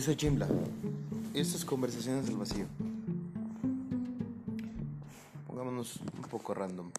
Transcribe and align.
Yo 0.00 0.06
soy 0.06 0.16
Chimbla. 0.16 0.48
Esto 1.34 1.58
es 1.58 1.64
Conversaciones 1.66 2.24
del 2.24 2.38
Vacío. 2.38 2.64
Pongámonos 5.46 5.96
un 6.16 6.22
poco 6.22 6.54
random. 6.54 6.90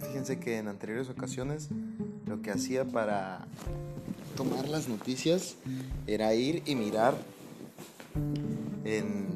Fíjense 0.00 0.40
que 0.40 0.58
en 0.58 0.66
anteriores 0.66 1.08
ocasiones 1.10 1.68
lo 2.26 2.42
que 2.42 2.50
hacía 2.50 2.84
para 2.84 3.46
tomar 4.36 4.66
las 4.66 4.88
noticias 4.88 5.54
era 6.08 6.34
ir 6.34 6.64
y 6.66 6.74
mirar 6.74 7.16
en 8.82 9.28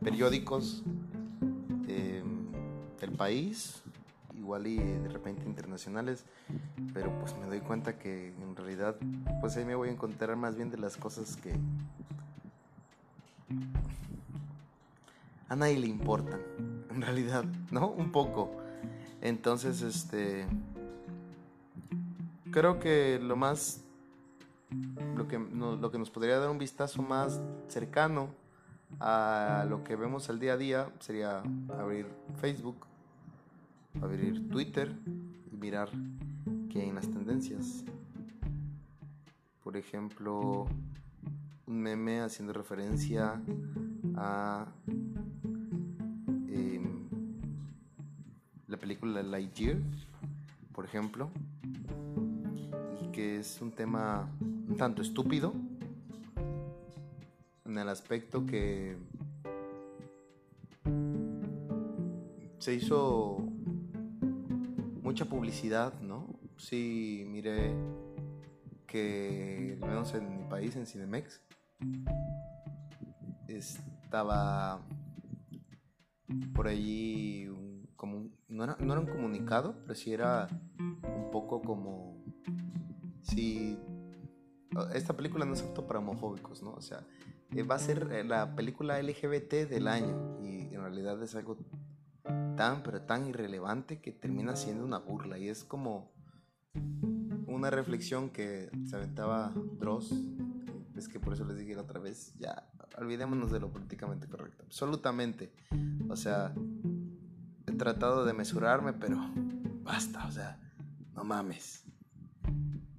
periódicos 0.00 0.82
eh, 1.88 2.22
del 3.02 3.12
país 3.12 3.82
igual 4.34 4.66
y 4.66 4.76
de 4.76 5.08
repente 5.10 5.44
internacionales, 5.44 6.24
pero 6.92 7.10
pues 7.20 7.36
me 7.38 7.46
doy 7.46 7.60
cuenta 7.60 7.98
que 7.98 8.28
en 8.28 8.56
realidad 8.56 8.96
pues 9.40 9.56
ahí 9.56 9.64
me 9.64 9.74
voy 9.74 9.88
a 9.88 9.92
encontrar 9.92 10.36
más 10.36 10.56
bien 10.56 10.70
de 10.70 10.78
las 10.78 10.96
cosas 10.96 11.36
que 11.36 11.54
a 15.48 15.56
nadie 15.56 15.78
le 15.78 15.86
importan, 15.86 16.40
en 16.90 17.02
realidad, 17.02 17.44
¿no? 17.70 17.88
Un 17.88 18.10
poco. 18.10 18.50
Entonces, 19.20 19.82
este 19.82 20.46
creo 22.50 22.78
que 22.78 23.18
lo 23.20 23.36
más 23.36 23.82
lo 25.16 25.28
que, 25.28 25.38
lo 25.38 25.90
que 25.90 25.98
nos 25.98 26.10
podría 26.10 26.38
dar 26.38 26.50
un 26.50 26.58
vistazo 26.58 27.02
más 27.02 27.40
cercano 27.68 28.28
a 29.00 29.66
lo 29.68 29.82
que 29.84 29.96
vemos 29.96 30.28
al 30.30 30.38
día 30.38 30.54
a 30.54 30.56
día 30.56 30.88
sería 31.00 31.42
abrir 31.78 32.06
Facebook 32.40 32.86
abrir 34.02 34.48
Twitter 34.48 34.92
y 35.52 35.56
mirar 35.56 35.88
en 36.82 36.94
las 36.94 37.08
tendencias. 37.08 37.84
Por 39.62 39.76
ejemplo, 39.76 40.66
un 41.66 41.80
meme 41.80 42.20
haciendo 42.20 42.52
referencia 42.52 43.40
a 44.16 44.66
em, 46.48 47.08
la 48.66 48.76
película 48.76 49.22
Lightyear, 49.22 49.78
por 50.72 50.84
ejemplo, 50.84 51.30
que 53.12 53.38
es 53.38 53.60
un 53.62 53.70
tema 53.70 54.28
un 54.40 54.76
tanto 54.76 55.02
estúpido 55.02 55.54
en 57.64 57.78
el 57.78 57.88
aspecto 57.88 58.44
que 58.44 58.96
se 62.58 62.74
hizo 62.74 63.38
mucha 65.02 65.26
publicidad. 65.26 65.92
Sí, 66.56 67.24
mire 67.26 67.74
que, 68.86 69.78
al 69.82 69.88
menos 69.88 70.14
en 70.14 70.42
mi 70.42 70.48
país, 70.48 70.76
en 70.76 70.86
Cinemex, 70.86 71.40
estaba 73.48 74.80
por 76.54 76.68
allí 76.68 77.48
como 77.96 78.30
no, 78.48 78.64
era, 78.64 78.76
un 79.00 79.06
comunicado, 79.06 79.76
pero 79.82 79.94
sí 79.94 80.12
era 80.12 80.48
un 80.72 81.30
poco 81.30 81.60
como 81.62 82.22
si 83.22 83.78
esta 84.94 85.16
película 85.16 85.44
no 85.44 85.54
es 85.54 85.62
apto 85.62 85.86
para 85.86 86.00
homofóbicos, 86.00 86.62
¿no? 86.62 86.72
O 86.72 86.80
sea, 86.82 87.06
eh, 87.54 87.62
va 87.62 87.76
a 87.76 87.78
ser 87.78 88.08
eh, 88.12 88.24
la 88.24 88.54
película 88.54 89.00
LGBT 89.00 89.68
del 89.68 89.88
año 89.88 90.38
y 90.40 90.74
en 90.74 90.80
realidad 90.80 91.22
es 91.22 91.34
algo 91.34 91.56
tan, 92.56 92.82
pero 92.82 93.02
tan 93.02 93.26
irrelevante 93.26 94.00
que 94.00 94.12
termina 94.12 94.56
siendo 94.56 94.84
una 94.84 94.98
burla. 94.98 95.38
Y 95.38 95.48
es 95.48 95.64
como 95.64 96.13
una 97.54 97.70
reflexión 97.70 98.30
que 98.30 98.70
se 98.88 98.96
aventaba 98.96 99.52
Dross. 99.78 100.12
Es 100.96 101.08
que 101.08 101.18
por 101.18 101.32
eso 101.32 101.44
les 101.44 101.58
dije 101.58 101.74
la 101.74 101.82
otra 101.82 102.00
vez, 102.00 102.34
ya, 102.38 102.70
olvidémonos 102.98 103.50
de 103.50 103.60
lo 103.60 103.70
políticamente 103.70 104.28
correcto. 104.28 104.64
Absolutamente. 104.66 105.52
O 106.08 106.16
sea, 106.16 106.54
he 107.66 107.72
tratado 107.72 108.24
de 108.24 108.32
mesurarme, 108.32 108.92
pero 108.92 109.18
basta, 109.82 110.26
o 110.26 110.30
sea, 110.30 110.60
no 111.14 111.24
mames. 111.24 111.84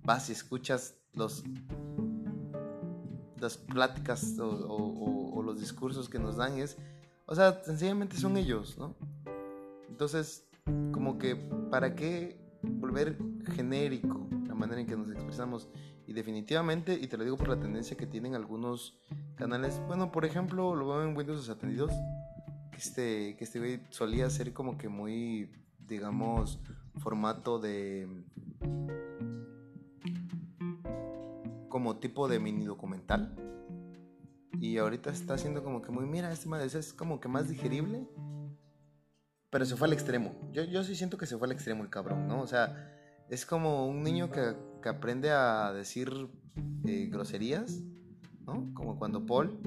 Vas 0.03 0.29
y 0.29 0.33
escuchas 0.33 0.95
los 1.13 1.43
las 3.39 3.57
pláticas 3.57 4.39
o, 4.39 5.31
o 5.33 5.43
los 5.43 5.59
discursos 5.59 6.09
que 6.09 6.17
nos 6.17 6.37
dan 6.37 6.57
es, 6.57 6.77
o 7.25 7.35
sea, 7.35 7.61
sencillamente 7.63 8.17
son 8.17 8.37
ellos, 8.37 8.77
¿no? 8.77 8.95
Entonces, 9.89 10.47
como 10.91 11.17
que, 11.17 11.35
¿para 11.69 11.95
qué 11.95 12.39
volver 12.63 13.17
genérico 13.53 14.24
manera 14.55 14.81
en 14.81 14.87
que 14.87 14.95
nos 14.95 15.09
expresamos? 15.11 15.69
Y 16.07 16.13
definitivamente, 16.13 16.93
y 16.93 17.07
te 17.07 17.17
lo 17.17 17.23
digo 17.23 17.37
por 17.37 17.47
la 17.47 17.59
tendencia 17.59 17.97
que 17.97 18.07
tienen 18.07 18.35
algunos 18.35 18.97
canales, 19.35 19.81
bueno, 19.87 20.11
por 20.11 20.25
ejemplo, 20.25 20.75
lo 20.75 20.87
veo 20.87 21.03
en 21.03 21.15
Windows 21.15 21.49
Atendidos, 21.49 21.91
que 22.71 22.77
este, 22.77 23.35
que 23.37 23.43
este 23.43 23.85
solía 23.89 24.29
ser 24.29 24.53
como 24.53 24.77
que 24.77 24.89
muy, 24.89 25.51
digamos, 25.79 26.59
formato 26.97 27.59
de... 27.59 28.23
como 31.69 31.97
tipo 31.97 32.27
de 32.27 32.39
mini 32.39 32.65
documental. 32.65 33.35
Y 34.59 34.77
ahorita 34.77 35.09
está 35.09 35.33
haciendo 35.33 35.63
como 35.63 35.81
que 35.81 35.91
muy, 35.91 36.05
mira, 36.05 36.31
este 36.31 36.47
madre 36.47 36.65
es 36.65 36.93
como 36.93 37.19
que 37.19 37.27
más 37.27 37.49
digerible 37.49 38.07
pero 39.55 39.63
se 39.63 39.77
fue 39.77 39.87
al 39.87 39.93
extremo. 39.93 40.35
Yo, 40.51 40.63
yo 40.63 40.83
sí 40.83 40.97
siento 40.97 41.17
que 41.17 41.25
se 41.25 41.37
fue 41.37 41.47
al 41.47 41.53
extremo 41.53 41.81
el 41.81 41.89
cabrón, 41.89 42.27
¿no? 42.27 42.41
O 42.41 42.45
sea, 42.45 42.91
es 43.29 43.45
como 43.45 43.87
un 43.87 44.03
niño 44.03 44.31
que, 44.31 44.55
que 44.81 44.89
aprende 44.89 45.31
a 45.31 45.73
decir 45.73 46.29
eh, 46.85 47.09
groserías, 47.11 47.81
¿no? 48.45 48.71
Como 48.73 48.97
cuando 48.97 49.25
Paul, 49.25 49.57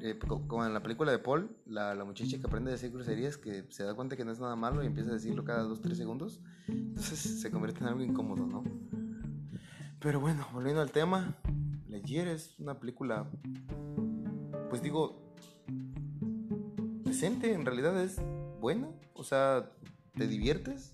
eh, 0.00 0.18
como 0.18 0.64
en 0.66 0.74
la 0.74 0.82
película 0.82 1.10
de 1.10 1.18
Paul, 1.18 1.56
la, 1.66 1.94
la, 1.94 2.04
muchacha 2.04 2.38
que 2.38 2.46
aprende 2.46 2.70
a 2.70 2.72
decir 2.72 2.90
groserías, 2.90 3.38
que 3.38 3.64
se 3.70 3.84
da 3.84 3.94
cuenta 3.94 4.16
que 4.16 4.24
no 4.24 4.32
es 4.32 4.40
nada 4.40 4.56
malo 4.56 4.82
y 4.82 4.86
empieza 4.86 5.10
a 5.10 5.14
decirlo 5.14 5.44
cada 5.44 5.64
2-3 5.64 5.94
segundos, 5.94 6.40
entonces 6.68 7.18
se 7.18 7.50
convierte 7.50 7.80
en 7.80 7.86
algo 7.86 8.02
incómodo, 8.02 8.46
¿no? 8.46 8.64
Pero 10.00 10.20
bueno, 10.20 10.46
volviendo 10.52 10.82
al 10.82 10.92
tema, 10.92 11.38
Legier 11.88 12.28
es 12.28 12.58
una 12.58 12.78
película, 12.78 13.30
pues 14.68 14.82
digo, 14.82 15.34
decente, 17.04 17.54
en 17.54 17.64
realidad 17.64 17.98
es 18.02 18.20
buena, 18.60 18.90
o 19.14 19.24
sea, 19.24 19.70
te 20.14 20.26
diviertes, 20.26 20.93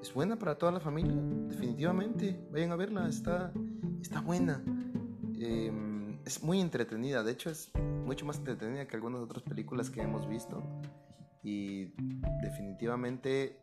es 0.00 0.12
buena 0.14 0.36
para 0.36 0.56
toda 0.56 0.72
la 0.72 0.80
familia, 0.80 1.14
definitivamente, 1.48 2.40
vayan 2.50 2.72
a 2.72 2.76
verla, 2.76 3.08
está, 3.08 3.52
está 4.00 4.20
buena, 4.20 4.62
em, 5.38 6.18
es 6.24 6.42
muy 6.42 6.60
entretenida, 6.60 7.22
de 7.22 7.32
hecho 7.32 7.50
es 7.50 7.70
mucho 8.04 8.26
más 8.26 8.38
entretenida 8.38 8.86
que 8.86 8.96
algunas 8.96 9.20
otras 9.20 9.42
películas 9.42 9.90
que 9.90 10.02
hemos 10.02 10.28
visto. 10.28 10.62
Y 11.42 11.92
definitivamente 12.42 13.60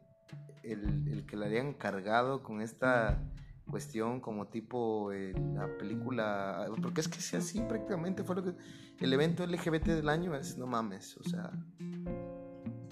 el, 0.64 1.08
el 1.08 1.26
que 1.26 1.38
la 1.38 1.46
hayan 1.46 1.74
cargado 1.74 2.42
con 2.42 2.62
esta 2.62 3.22
cuestión 3.70 4.20
como 4.20 4.48
tipo 4.48 5.12
eh, 5.12 5.34
la 5.54 5.68
película, 5.78 6.68
porque 6.82 7.02
es 7.02 7.08
que 7.08 7.20
sea 7.20 7.40
así 7.40 7.62
prácticamente 7.62 8.24
fue 8.24 8.36
lo 8.36 8.44
que 8.44 8.56
el 9.00 9.14
evento 9.14 9.46
LGBT 9.46 9.88
del 9.88 10.10
año 10.10 10.36
es, 10.36 10.58
no 10.58 10.66
mames, 10.66 11.18
o 11.18 11.24
sea, 11.24 11.52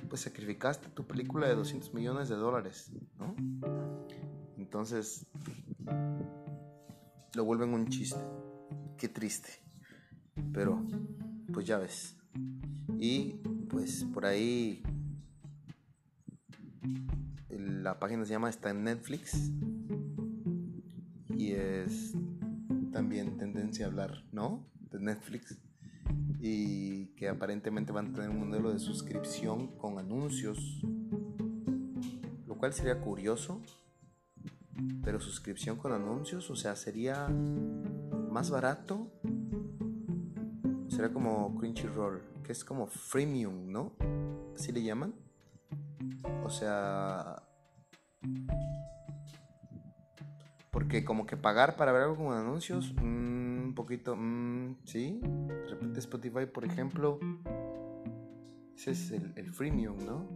pues 0.05 0.21
sacrificaste 0.21 0.89
tu 0.89 1.05
película 1.05 1.47
de 1.47 1.55
200 1.55 1.93
millones 1.93 2.29
de 2.29 2.35
dólares, 2.35 2.91
¿no? 3.17 3.35
Entonces, 4.57 5.25
lo 7.33 7.45
vuelven 7.45 7.73
un 7.73 7.87
chiste. 7.87 8.19
Qué 8.97 9.09
triste. 9.09 9.49
Pero, 10.53 10.85
pues 11.53 11.65
ya 11.65 11.77
ves. 11.77 12.17
Y 12.97 13.41
pues 13.69 14.05
por 14.13 14.25
ahí 14.25 14.83
la 17.49 17.99
página 17.99 18.25
se 18.25 18.31
llama 18.31 18.49
Está 18.49 18.69
en 18.69 18.83
Netflix. 18.83 19.51
Y 21.29 21.51
es 21.51 22.13
también 22.91 23.37
tendencia 23.37 23.85
a 23.85 23.89
hablar, 23.89 24.23
¿no? 24.31 24.65
De 24.91 24.99
Netflix 24.99 25.57
y 26.39 27.07
que 27.15 27.29
aparentemente 27.29 27.91
van 27.91 28.07
a 28.07 28.13
tener 28.13 28.29
un 28.29 28.47
modelo 28.47 28.71
de 28.71 28.79
suscripción 28.79 29.67
con 29.77 29.97
anuncios, 29.97 30.81
lo 32.47 32.55
cual 32.57 32.73
sería 32.73 32.99
curioso, 32.99 33.61
pero 35.03 35.19
suscripción 35.19 35.77
con 35.77 35.93
anuncios, 35.93 36.49
o 36.49 36.55
sea, 36.55 36.75
sería 36.75 37.27
más 37.27 38.49
barato, 38.49 39.11
sería 40.87 41.11
como 41.11 41.55
Crunchyroll, 41.55 42.21
que 42.43 42.51
es 42.51 42.63
como 42.63 42.87
freemium, 42.87 43.71
¿no? 43.71 43.93
Así 44.55 44.71
le 44.71 44.83
llaman. 44.83 45.13
O 46.43 46.49
sea, 46.49 47.41
porque 50.71 51.05
como 51.05 51.25
que 51.25 51.37
pagar 51.37 51.77
para 51.77 51.91
ver 51.91 52.03
algo 52.03 52.17
con 52.17 52.37
anuncios, 52.37 52.93
mm, 53.01 53.44
poquito, 53.75 54.15
mm, 54.15 54.77
sí. 54.85 55.19
De 55.21 55.67
repente 55.67 55.99
Spotify, 55.99 56.45
por 56.51 56.65
ejemplo, 56.65 57.19
ese 58.75 58.91
es 58.91 59.11
el, 59.11 59.33
el 59.35 59.53
freemium, 59.53 59.97
¿no? 60.05 60.27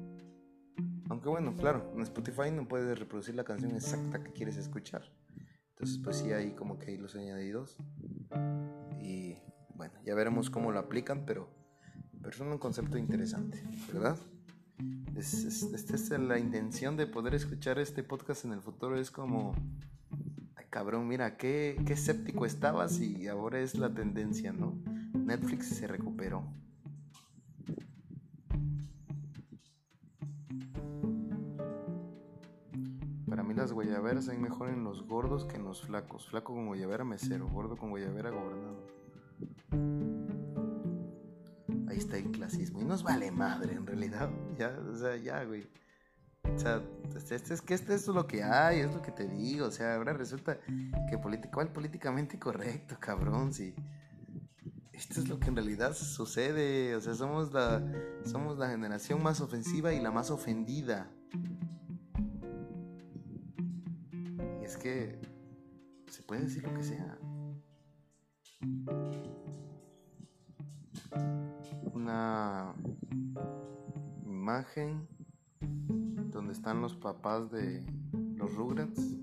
Aunque 1.09 1.29
bueno, 1.29 1.55
claro, 1.55 1.91
en 1.95 2.01
Spotify 2.01 2.51
no 2.53 2.67
puedes 2.67 2.97
reproducir 2.99 3.35
la 3.35 3.43
canción 3.43 3.71
exacta 3.71 4.23
que 4.23 4.31
quieres 4.31 4.57
escuchar. 4.57 5.03
Entonces, 5.71 5.99
pues 6.03 6.17
sí, 6.17 6.31
hay 6.31 6.51
como 6.51 6.77
que 6.77 6.91
hay 6.91 6.97
los 6.97 7.15
añadidos. 7.15 7.77
Y 9.01 9.37
bueno, 9.75 9.93
ya 10.05 10.13
veremos 10.13 10.49
cómo 10.49 10.71
lo 10.71 10.79
aplican, 10.79 11.25
pero, 11.25 11.49
pero 12.21 12.29
es 12.29 12.39
un 12.39 12.57
concepto 12.57 12.97
interesante, 12.97 13.63
¿verdad? 13.91 14.17
esta 15.17 15.95
es 15.95 16.09
la 16.11 16.39
intención 16.39 16.95
de 16.95 17.07
poder 17.07 17.33
escuchar 17.35 17.79
este 17.79 18.03
podcast 18.03 18.45
en 18.45 18.53
el 18.53 18.61
futuro. 18.61 18.97
Es 18.99 19.09
como, 19.09 19.53
cabrón, 20.69 21.07
mira, 21.07 21.37
qué, 21.37 21.81
qué 21.85 21.93
escéptico 21.93 22.45
estabas 22.45 22.99
y 22.99 23.27
ahora 23.27 23.59
es 23.59 23.75
la 23.75 23.93
tendencia, 23.93 24.51
¿no? 24.51 24.77
Netflix 25.13 25.69
se 25.69 25.87
recuperó. 25.87 26.43
Para 33.29 33.43
mí 33.43 33.53
las 33.53 33.71
guayaberas 33.71 34.27
hay 34.29 34.37
mejor 34.37 34.69
en 34.69 34.83
los 34.83 35.07
gordos 35.07 35.45
que 35.45 35.57
en 35.57 35.63
los 35.63 35.81
flacos. 35.81 36.27
Flaco 36.27 36.53
con 36.53 36.65
guayabera 36.65 37.03
mesero, 37.03 37.47
gordo 37.47 37.77
con 37.77 37.89
guayabera 37.89 38.31
gobernador. 38.31 38.87
Ahí 41.87 41.97
está 41.97 42.17
el 42.17 42.31
clasismo. 42.31 42.81
Y 42.81 42.85
nos 42.85 43.03
vale 43.03 43.31
madre 43.31 43.73
en 43.73 43.85
realidad. 43.85 44.29
Ya, 44.57 44.77
o 44.91 44.95
sea, 44.95 45.15
ya, 45.15 45.43
güey. 45.45 45.67
O 46.55 46.59
sea, 46.59 46.81
este, 47.15 47.53
es 47.53 47.61
que 47.61 47.73
este 47.73 47.93
es 47.93 48.07
lo 48.07 48.27
que 48.27 48.43
hay, 48.43 48.79
es 48.79 48.93
lo 48.93 49.01
que 49.01 49.11
te 49.11 49.27
digo. 49.27 49.67
O 49.67 49.71
sea, 49.71 49.95
ahora 49.95 50.13
resulta 50.13 50.57
que 51.09 51.17
¿cuál 51.51 51.71
políticamente 51.71 52.37
correcto, 52.39 52.97
cabrón? 52.99 53.53
Si 53.53 53.73
esto 54.99 55.21
es 55.21 55.29
lo 55.29 55.39
que 55.39 55.47
en 55.47 55.55
realidad 55.55 55.93
sucede. 55.93 56.95
O 56.95 57.01
sea, 57.01 57.13
somos 57.13 57.53
la, 57.53 57.81
somos 58.25 58.57
la 58.57 58.69
generación 58.69 59.23
más 59.23 59.39
ofensiva 59.41 59.93
y 59.93 60.01
la 60.01 60.11
más 60.11 60.29
ofendida. 60.29 61.09
Y 64.61 64.65
es 64.65 64.77
que 64.77 65.19
se 66.09 66.21
puede 66.23 66.41
decir 66.41 66.63
lo 66.63 66.73
que 66.73 66.83
sea. 66.83 67.17
Una 71.93 72.73
imagen 74.25 75.07
donde 76.31 76.53
están 76.53 76.81
los 76.81 76.95
papás 76.95 77.51
de 77.51 77.83
los 78.35 78.53
Rugrats. 78.53 79.17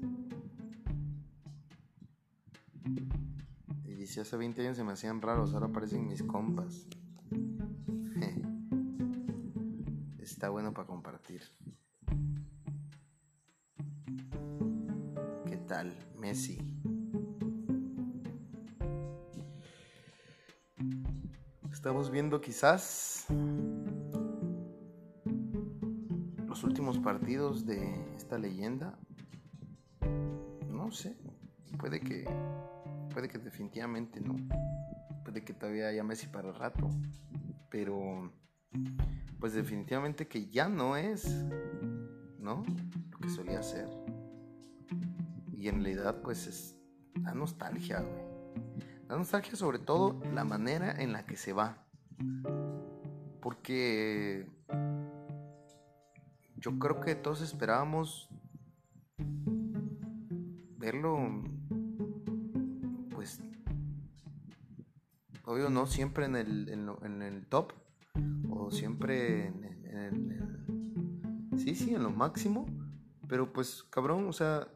Y 3.84 3.94
dice, 3.94 4.20
hace 4.20 4.36
20 4.36 4.60
años 4.62 4.76
se 4.76 4.84
me 4.84 4.92
hacían 4.92 5.22
raros, 5.22 5.54
ahora 5.54 5.66
aparecen 5.66 6.06
mis 6.06 6.22
compas. 6.22 6.86
Está 10.18 10.50
bueno 10.50 10.74
para 10.74 10.86
compartir. 10.86 11.40
¿Qué 15.46 15.56
tal, 15.68 15.96
Messi? 16.18 16.58
Estamos 21.72 22.10
viendo 22.10 22.40
quizás 22.40 23.15
partidos 26.94 27.66
de 27.66 28.14
esta 28.16 28.38
leyenda, 28.38 28.98
no 30.68 30.92
sé, 30.92 31.16
puede 31.78 32.00
que, 32.00 32.24
puede 33.12 33.28
que 33.28 33.38
definitivamente 33.38 34.20
no, 34.20 34.36
puede 35.24 35.44
que 35.44 35.52
todavía 35.52 35.88
haya 35.88 36.04
Messi 36.04 36.28
para 36.28 36.48
el 36.48 36.54
rato, 36.54 36.88
pero 37.70 38.30
pues 39.40 39.54
definitivamente 39.54 40.28
que 40.28 40.46
ya 40.46 40.68
no 40.68 40.96
es, 40.96 41.44
¿no? 42.38 42.62
Lo 43.10 43.18
que 43.18 43.28
solía 43.28 43.62
ser. 43.62 43.88
Y 45.52 45.68
en 45.68 45.82
realidad 45.82 46.22
pues 46.22 46.46
es 46.46 46.76
la 47.22 47.34
nostalgia, 47.34 48.00
güey. 48.00 48.24
La 49.08 49.16
nostalgia 49.16 49.56
sobre 49.56 49.78
todo 49.78 50.20
la 50.32 50.44
manera 50.44 50.92
en 51.02 51.12
la 51.12 51.26
que 51.26 51.36
se 51.36 51.52
va. 51.52 51.84
Porque 53.40 54.48
yo 56.66 56.80
creo 56.80 57.00
que 57.00 57.14
todos 57.14 57.42
esperábamos 57.42 58.28
verlo, 60.78 61.16
pues, 63.10 63.40
obvio, 65.44 65.70
no 65.70 65.86
siempre 65.86 66.24
en 66.24 66.34
el, 66.34 66.68
en, 66.68 67.22
el 67.22 67.46
top, 67.46 67.72
o 68.50 68.72
siempre 68.72 69.46
en, 69.46 69.64
el, 69.94 71.56
sí, 71.56 71.76
sí, 71.76 71.94
en 71.94 72.02
lo 72.02 72.10
máximo, 72.10 72.66
pero 73.28 73.52
pues, 73.52 73.84
cabrón, 73.84 74.26
o 74.28 74.32
sea, 74.32 74.66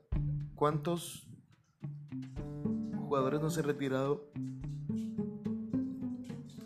¿cuántos 0.55 1.29
jugadores 3.01 3.41
no 3.41 3.51
se 3.51 3.63
han 3.63 3.67
retirado? 3.67 4.31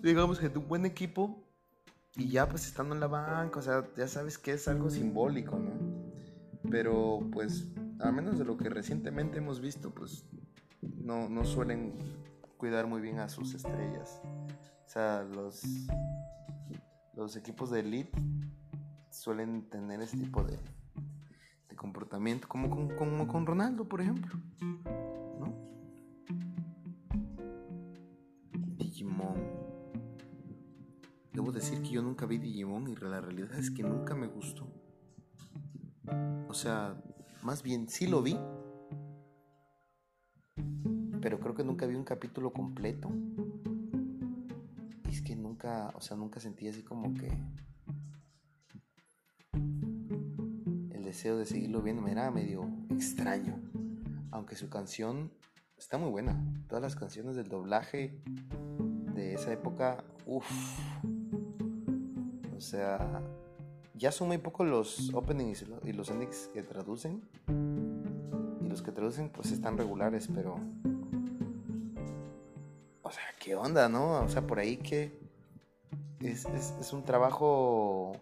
Digamos 0.02 0.38
que 0.38 0.50
de 0.50 0.58
un 0.58 0.68
buen 0.68 0.84
equipo 0.84 1.43
y 2.16 2.28
ya 2.28 2.48
pues 2.48 2.66
estando 2.66 2.94
en 2.94 3.00
la 3.00 3.08
banca, 3.08 3.58
o 3.58 3.62
sea, 3.62 3.88
ya 3.96 4.06
sabes 4.06 4.38
que 4.38 4.52
es 4.52 4.68
algo 4.68 4.88
simbólico, 4.90 5.58
¿no? 5.58 5.72
Pero 6.70 7.20
pues, 7.32 7.72
al 8.00 8.12
menos 8.12 8.38
de 8.38 8.44
lo 8.44 8.56
que 8.56 8.68
recientemente 8.68 9.38
hemos 9.38 9.60
visto, 9.60 9.92
pues 9.92 10.24
no, 10.80 11.28
no 11.28 11.44
suelen 11.44 11.94
cuidar 12.56 12.86
muy 12.86 13.00
bien 13.00 13.18
a 13.18 13.28
sus 13.28 13.54
estrellas. 13.54 14.20
O 14.86 14.88
sea, 14.88 15.24
los, 15.24 15.62
los 17.14 17.36
equipos 17.36 17.70
de 17.70 17.80
elite 17.80 18.16
suelen 19.10 19.68
tener 19.68 20.00
ese 20.00 20.16
tipo 20.16 20.44
de, 20.44 20.58
de 21.68 21.76
comportamiento, 21.76 22.48
como 22.48 22.70
con, 22.70 22.96
como 22.96 23.26
con 23.26 23.44
Ronaldo, 23.44 23.88
por 23.88 24.00
ejemplo. 24.00 24.38
Debo 31.44 31.52
decir 31.52 31.82
que 31.82 31.90
yo 31.90 32.00
nunca 32.00 32.24
vi 32.24 32.38
Digimon 32.38 32.88
y 32.88 32.96
la 32.96 33.20
realidad 33.20 33.54
es 33.58 33.70
que 33.70 33.82
nunca 33.82 34.14
me 34.14 34.26
gustó. 34.26 34.66
O 36.48 36.54
sea, 36.54 36.96
más 37.42 37.62
bien 37.62 37.86
sí 37.86 38.06
lo 38.06 38.22
vi, 38.22 38.34
pero 41.20 41.38
creo 41.40 41.54
que 41.54 41.62
nunca 41.62 41.84
vi 41.84 41.96
un 41.96 42.04
capítulo 42.04 42.50
completo. 42.50 43.10
Y 45.06 45.10
es 45.10 45.20
que 45.20 45.36
nunca, 45.36 45.92
o 45.94 46.00
sea, 46.00 46.16
nunca 46.16 46.40
sentí 46.40 46.66
así 46.66 46.82
como 46.82 47.12
que 47.12 47.28
el 49.52 51.04
deseo 51.04 51.36
de 51.36 51.44
seguirlo 51.44 51.82
viendo 51.82 52.00
me 52.00 52.12
era 52.12 52.30
medio 52.30 52.66
extraño. 52.88 53.60
Aunque 54.30 54.56
su 54.56 54.70
canción 54.70 55.30
está 55.76 55.98
muy 55.98 56.08
buena. 56.08 56.42
Todas 56.68 56.80
las 56.80 56.96
canciones 56.96 57.36
del 57.36 57.48
doblaje 57.48 58.18
de 59.14 59.34
esa 59.34 59.52
época, 59.52 60.02
uff, 60.24 60.50
sea, 62.64 63.22
ya 63.94 64.10
son 64.10 64.28
muy 64.28 64.38
pocos 64.38 64.66
los 64.66 65.14
openings 65.14 65.64
y 65.84 65.92
los 65.92 66.10
endings 66.10 66.50
que 66.52 66.62
traducen. 66.62 67.22
Y 68.60 68.66
los 68.66 68.82
que 68.82 68.90
traducen 68.90 69.28
pues 69.28 69.52
están 69.52 69.78
regulares, 69.78 70.28
pero... 70.34 70.56
O 73.02 73.10
sea, 73.10 73.22
¿qué 73.38 73.54
onda, 73.54 73.88
no? 73.88 74.22
O 74.22 74.28
sea, 74.28 74.46
por 74.46 74.58
ahí 74.58 74.78
que... 74.78 75.16
Es, 76.20 76.46
es 76.46 76.92
un 76.92 77.04
trabajo... 77.04 78.12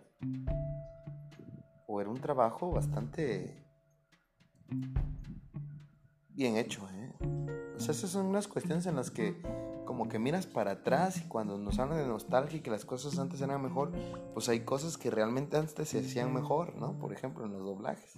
O 1.87 2.01
era 2.01 2.11
un 2.11 2.21
trabajo 2.21 2.71
bastante... 2.71 3.65
Bien 6.31 6.57
hecho, 6.57 6.89
¿eh? 6.91 7.13
O 7.77 7.81
sea, 7.81 7.93
esas 7.93 8.11
son 8.11 8.27
unas 8.27 8.49
cuestiones 8.49 8.87
en 8.87 8.97
las 8.97 9.11
que 9.11 9.41
como 9.93 10.09
que 10.09 10.19
miras 10.19 10.47
para 10.47 10.71
atrás 10.71 11.19
y 11.19 11.29
cuando 11.29 11.59
nos 11.59 11.79
hablan 11.79 11.99
de 11.99 12.07
nostalgia 12.07 12.57
y 12.57 12.61
que 12.63 12.71
las 12.71 12.87
cosas 12.87 13.19
antes 13.19 13.43
eran 13.43 13.61
mejor, 13.61 13.93
pues 14.33 14.49
hay 14.49 14.61
cosas 14.61 14.97
que 14.97 15.11
realmente 15.11 15.59
antes 15.59 15.87
se 15.87 15.99
hacían 15.99 16.33
mejor, 16.33 16.75
¿no? 16.77 16.99
Por 16.99 17.13
ejemplo, 17.13 17.45
en 17.45 17.53
los 17.53 17.63
doblajes. 17.63 18.15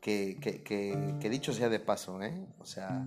Que, 0.00 0.38
que, 0.40 0.62
que, 1.20 1.28
dicho 1.28 1.52
sea 1.52 1.68
de 1.68 1.80
paso, 1.80 2.22
¿eh? 2.22 2.48
O 2.60 2.64
sea, 2.64 3.06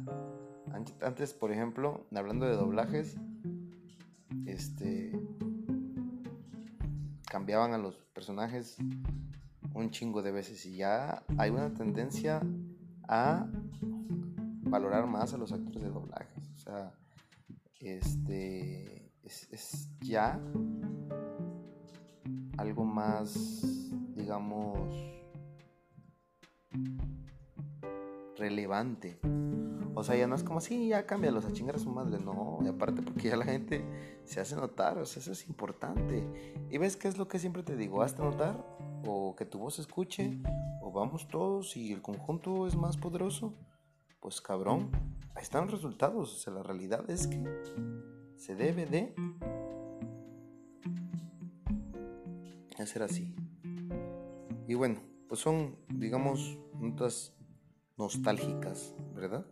antes, 1.01 1.33
por 1.33 1.51
ejemplo, 1.51 2.05
hablando 2.13 2.45
de 2.45 2.55
doblajes, 2.55 3.17
este 4.45 5.19
cambiaban 7.25 7.73
a 7.73 7.79
los 7.79 7.95
personajes 8.13 8.77
un 9.73 9.89
chingo 9.89 10.21
de 10.21 10.31
veces 10.31 10.63
y 10.67 10.75
ya 10.75 11.23
hay 11.39 11.49
una 11.49 11.73
tendencia 11.73 12.39
a 13.07 13.47
valorar 14.61 15.07
más 15.07 15.33
a 15.33 15.39
los 15.39 15.51
actores 15.51 15.81
de 15.81 15.89
doblajes. 15.89 16.51
O 16.53 16.57
sea, 16.59 16.93
este 17.79 19.11
es, 19.23 19.89
ya 20.01 20.39
algo 22.57 22.83
más, 22.83 23.91
digamos, 24.15 24.89
relevante. 28.37 29.19
O 29.95 30.03
sea, 30.03 30.15
ya 30.15 30.27
no 30.27 30.35
es 30.35 30.43
como 30.43 30.59
así, 30.59 30.89
ya 30.89 31.05
cámbialos 31.05 31.45
a 31.45 31.51
chingar 31.51 31.75
a 31.75 31.79
su 31.79 31.89
madre. 31.89 32.19
No, 32.19 32.59
y 32.63 32.67
aparte 32.67 33.01
porque 33.01 33.29
ya 33.29 33.37
la 33.37 33.45
gente 33.45 33.83
se 34.23 34.39
hace 34.39 34.55
notar, 34.55 34.97
o 34.97 35.05
sea, 35.05 35.21
eso 35.21 35.31
es 35.31 35.47
importante. 35.47 36.23
Y 36.69 36.77
ves 36.77 36.95
qué 36.97 37.07
es 37.07 37.17
lo 37.17 37.27
que 37.27 37.39
siempre 37.39 37.63
te 37.63 37.75
digo, 37.75 38.01
hazte 38.01 38.21
notar, 38.21 38.63
o 39.05 39.35
que 39.35 39.45
tu 39.45 39.59
voz 39.59 39.79
escuche, 39.79 40.39
o 40.81 40.91
vamos 40.91 41.27
todos 41.27 41.75
y 41.77 41.93
el 41.93 42.01
conjunto 42.01 42.67
es 42.67 42.75
más 42.75 42.97
poderoso. 42.97 43.53
pues 44.19 44.41
cabrón, 44.41 44.91
están 45.39 45.69
resultados. 45.69 46.33
O 46.33 46.37
sea, 46.37 46.53
la 46.53 46.63
realidad 46.63 47.09
es 47.09 47.27
que 47.27 47.41
se 48.35 48.55
debe 48.55 48.85
de 48.85 49.13
hacer 52.77 53.03
así. 53.03 53.35
Y 54.67 54.73
bueno, 54.75 55.01
pues 55.27 55.41
son, 55.41 55.75
digamos, 55.89 56.57
notas 56.79 57.33
nostálgicas, 57.97 58.95
¿verdad? 59.13 59.45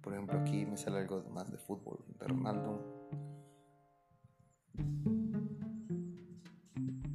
Por 0.00 0.12
ejemplo, 0.12 0.38
aquí 0.38 0.66
me 0.66 0.76
sale 0.76 0.98
algo 0.98 1.24
más 1.30 1.50
de 1.50 1.56
fútbol, 1.56 2.04
de 2.18 2.26
Ronaldo. 2.26 3.08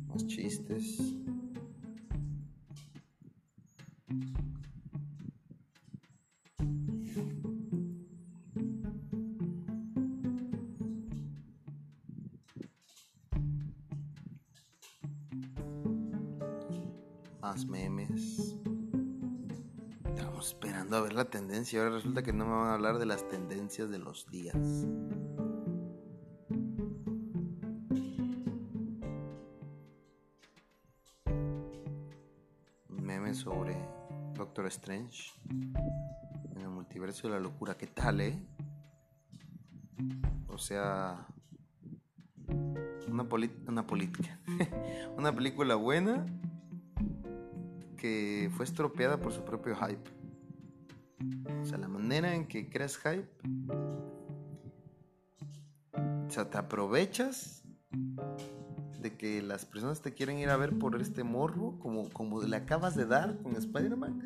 Más 0.08 0.26
chistes. 0.28 1.16
Memes. 17.66 18.56
Estamos 20.06 20.48
esperando 20.48 20.98
a 20.98 21.02
ver 21.02 21.14
la 21.14 21.26
tendencia. 21.26 21.80
Ahora 21.80 21.96
resulta 21.96 22.24
que 22.24 22.32
no 22.32 22.46
me 22.46 22.52
van 22.52 22.68
a 22.68 22.74
hablar 22.76 23.00
de 23.00 23.06
las 23.06 23.28
tendencias 23.28 23.90
de 23.90 23.98
los 23.98 24.28
días. 24.28 24.56
Meme 32.88 33.34
sobre 33.34 33.76
Doctor 34.36 34.68
Strange 34.68 35.34
en 35.50 36.62
el 36.62 36.70
multiverso 36.70 37.28
de 37.28 37.34
la 37.34 37.40
locura. 37.40 37.76
¿Qué 37.76 37.88
tal, 37.88 38.22
eh? 38.22 38.40
O 40.48 40.58
sea, 40.58 41.28
una, 43.08 43.28
una 43.68 43.88
política. 43.88 44.40
una 45.18 45.36
película 45.36 45.76
buena 45.76 46.26
que 48.00 48.50
fue 48.56 48.66
estropeada 48.66 49.20
por 49.20 49.32
su 49.32 49.44
propio 49.44 49.76
hype. 49.76 50.10
O 51.62 51.66
sea, 51.66 51.78
la 51.78 51.88
manera 51.88 52.34
en 52.34 52.48
que 52.48 52.70
creas 52.70 52.98
hype. 52.98 53.30
O 55.94 56.30
sea, 56.30 56.50
te 56.50 56.58
aprovechas 56.58 57.64
de 59.02 59.16
que 59.18 59.42
las 59.42 59.66
personas 59.66 60.02
te 60.02 60.14
quieren 60.14 60.38
ir 60.38 60.50
a 60.50 60.58
ver 60.58 60.78
por 60.78 61.00
este 61.02 61.24
morbo, 61.24 61.80
como, 61.80 62.10
como 62.10 62.42
le 62.42 62.56
acabas 62.56 62.96
de 62.96 63.06
dar 63.06 63.42
con 63.42 63.56
Spider-Man, 63.56 64.22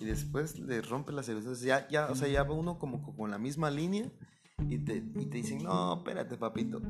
y 0.00 0.04
después 0.04 0.58
le 0.58 0.80
rompe 0.82 1.12
las 1.12 1.28
ilusiones. 1.28 1.60
Ya, 1.62 1.88
ya, 1.88 2.06
o 2.10 2.14
sea, 2.14 2.28
ya 2.28 2.42
va 2.42 2.54
uno 2.54 2.78
como 2.78 3.02
con 3.02 3.30
la 3.30 3.38
misma 3.38 3.70
línea 3.70 4.10
y 4.68 4.78
te, 4.78 4.96
y 4.96 5.26
te 5.26 5.38
dicen, 5.38 5.62
no, 5.62 5.96
espérate, 5.96 6.36
papito. 6.36 6.80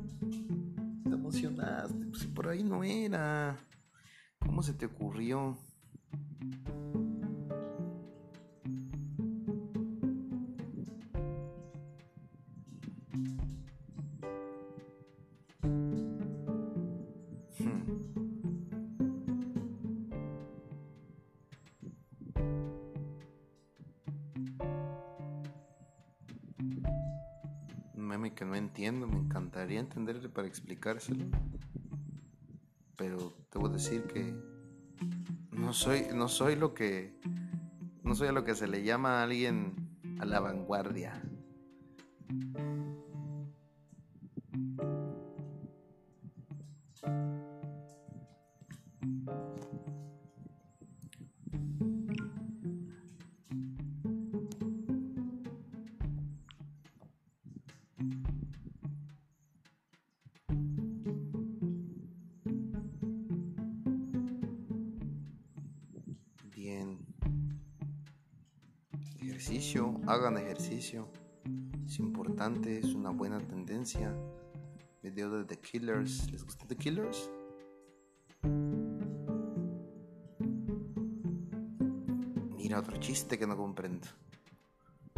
Te 1.05 1.15
emocionaste, 1.15 2.07
pues 2.07 2.27
por 2.27 2.49
ahí 2.49 2.63
no 2.63 2.85
era. 2.85 3.59
¿Cómo 4.41 4.63
se 4.63 4.75
te 4.75 4.87
ocurrió? 4.87 5.57
Me 28.79 29.19
encantaría 29.19 29.81
entenderle 29.81 30.29
para 30.29 30.47
explicárselo. 30.47 31.25
Pero 32.97 33.35
debo 33.53 33.69
decir 33.69 34.05
que 34.05 34.35
no 35.51 35.73
soy, 35.73 36.07
no 36.15 36.29
soy 36.29 36.55
lo 36.55 36.75
que. 36.75 37.19
No 38.05 38.15
soy 38.15 38.29
a 38.29 38.33
lo 38.33 38.45
que 38.45 38.55
se 38.55 38.69
le 38.69 38.85
llama 38.85 39.21
a 39.21 39.25
alguien 39.25 39.75
a 40.21 40.25
la 40.25 40.41
vanguardia. 40.41 41.21
Video 75.19 75.37
de 75.37 75.45
The 75.47 75.59
Killers. 75.59 76.31
¿Les 76.31 76.45
gusta 76.45 76.65
The 76.69 76.77
Killers? 76.77 77.29
Mira 82.57 82.79
otro 82.79 82.97
chiste 82.99 83.37
que 83.37 83.45
no 83.45 83.57
comprendo. 83.57 84.07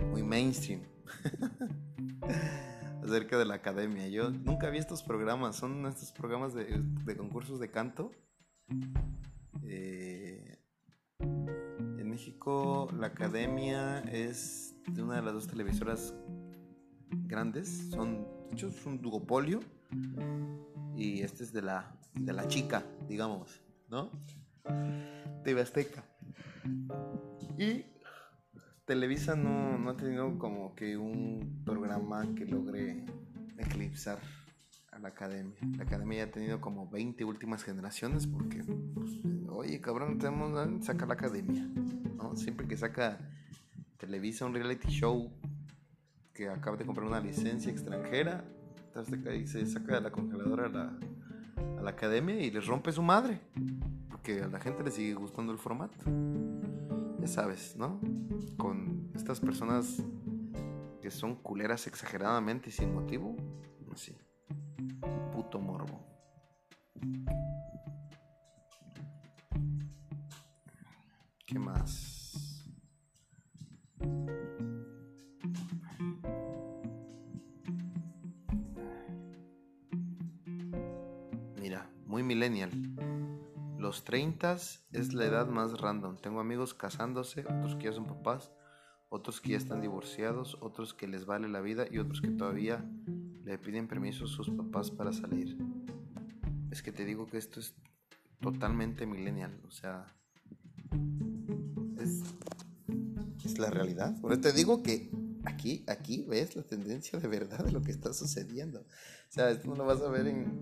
Muy 0.08 0.22
mainstream. 0.22 0.80
Acerca 3.04 3.36
de 3.36 3.44
la 3.44 3.56
academia. 3.56 4.08
Yo 4.08 4.30
nunca 4.30 4.70
vi 4.70 4.78
estos 4.78 5.02
programas. 5.02 5.56
Son 5.56 5.84
estos 5.84 6.12
programas 6.12 6.54
de, 6.54 6.82
concursos 7.18 7.60
de 7.60 7.70
canto. 7.70 8.10
Eh, 9.64 10.56
México 12.02 12.88
la 12.98 13.08
academia 13.08 14.00
es 14.10 14.74
una 14.96 15.16
de 15.16 15.22
las 15.22 15.34
dos 15.34 15.46
televisoras 15.46 16.14
grandes. 17.10 17.90
Son, 17.90 18.26
de 18.48 18.54
hecho, 18.54 18.68
es 18.68 18.86
un 18.86 19.02
duopolio. 19.02 19.60
Y 20.96 21.20
este 21.22 21.44
es 21.44 21.52
de 21.52 21.62
la, 21.62 21.92
de 22.14 22.32
la 22.32 22.46
chica, 22.48 22.84
digamos, 23.08 23.60
¿no? 23.88 24.10
TV 25.44 25.60
Azteca. 25.60 26.04
Y 27.58 27.84
Televisa 28.84 29.36
no, 29.36 29.78
no 29.78 29.90
ha 29.90 29.96
tenido 29.96 30.38
como 30.38 30.74
que 30.74 30.96
un 30.96 31.62
programa 31.64 32.34
que 32.34 32.44
logre 32.44 33.04
eclipsar 33.58 34.18
a 34.92 34.98
la 34.98 35.08
academia. 35.08 35.58
La 35.76 35.84
academia 35.84 36.18
ya 36.18 36.24
ha 36.24 36.30
tenido 36.30 36.60
como 36.60 36.88
20 36.90 37.24
últimas 37.24 37.62
generaciones 37.62 38.26
porque, 38.26 38.64
pues, 38.94 39.12
oye, 39.48 39.80
cabrón, 39.80 40.18
tenemos 40.18 40.78
que 40.78 40.82
sacar 40.82 41.08
la 41.08 41.14
academia. 41.14 41.68
Siempre 42.34 42.68
que 42.68 42.76
saca 42.76 43.18
Televisa 43.96 44.46
un 44.46 44.54
reality 44.54 44.88
show 44.88 45.30
que 46.32 46.48
acaba 46.48 46.76
de 46.76 46.86
comprar 46.86 47.06
una 47.06 47.20
licencia 47.20 47.70
extranjera, 47.70 48.44
se 49.46 49.66
saca 49.66 49.94
de 49.94 50.00
la 50.00 50.10
congeladora 50.10 50.66
a 50.66 50.68
la, 50.68 50.98
a 51.78 51.82
la 51.82 51.90
academia 51.90 52.40
y 52.40 52.50
les 52.50 52.66
rompe 52.66 52.92
su 52.92 53.02
madre. 53.02 53.40
Porque 54.10 54.42
a 54.42 54.48
la 54.48 54.60
gente 54.60 54.82
le 54.82 54.90
sigue 54.90 55.14
gustando 55.14 55.52
el 55.52 55.58
formato. 55.58 55.96
Ya 57.20 57.26
sabes, 57.26 57.76
¿no? 57.76 58.00
Con 58.56 59.10
estas 59.14 59.40
personas 59.40 60.02
que 61.00 61.10
son 61.10 61.36
culeras 61.36 61.86
exageradamente 61.86 62.68
y 62.68 62.72
sin 62.72 62.94
motivo. 62.94 63.36
Así. 63.92 64.16
Puto 65.32 65.58
morbo. 65.58 66.06
¿Qué 71.46 71.58
más? 71.58 72.19
Millennial. 82.18 82.70
Los 83.78 84.04
30 84.04 84.56
es 84.92 85.14
la 85.14 85.24
edad 85.24 85.46
más 85.46 85.80
random. 85.80 86.16
Tengo 86.16 86.40
amigos 86.40 86.74
casándose, 86.74 87.40
otros 87.40 87.76
que 87.76 87.84
ya 87.84 87.92
son 87.92 88.06
papás, 88.06 88.52
otros 89.08 89.40
que 89.40 89.50
ya 89.50 89.56
están 89.56 89.80
divorciados, 89.80 90.58
otros 90.60 90.92
que 90.92 91.08
les 91.08 91.24
vale 91.24 91.48
la 91.48 91.60
vida 91.60 91.86
y 91.90 91.98
otros 91.98 92.20
que 92.20 92.28
todavía 92.28 92.84
le 93.44 93.58
piden 93.58 93.88
permiso 93.88 94.26
a 94.26 94.28
sus 94.28 94.50
papás 94.50 94.90
para 94.90 95.12
salir. 95.12 95.56
Es 96.70 96.82
que 96.82 96.92
te 96.92 97.04
digo 97.04 97.26
que 97.26 97.38
esto 97.38 97.58
es 97.58 97.74
totalmente 98.40 99.06
millennial, 99.06 99.58
o 99.66 99.70
sea, 99.70 100.06
es, 101.98 102.22
es 103.44 103.58
la 103.58 103.70
realidad. 103.70 104.20
Por 104.20 104.32
eso 104.32 104.42
te 104.42 104.52
digo 104.52 104.82
que 104.82 105.10
aquí, 105.44 105.84
aquí 105.86 106.22
ves 106.28 106.54
la 106.54 106.62
tendencia 106.62 107.18
de 107.18 107.28
verdad 107.28 107.64
de 107.64 107.72
lo 107.72 107.82
que 107.82 107.92
está 107.92 108.12
sucediendo. 108.12 108.80
O 108.80 109.32
sea, 109.32 109.50
esto 109.50 109.68
no 109.68 109.74
lo 109.74 109.86
vas 109.86 110.02
a 110.02 110.10
ver 110.10 110.26
en 110.26 110.60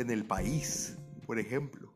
en 0.00 0.10
el 0.10 0.24
país, 0.24 0.96
por 1.26 1.38
ejemplo. 1.38 1.92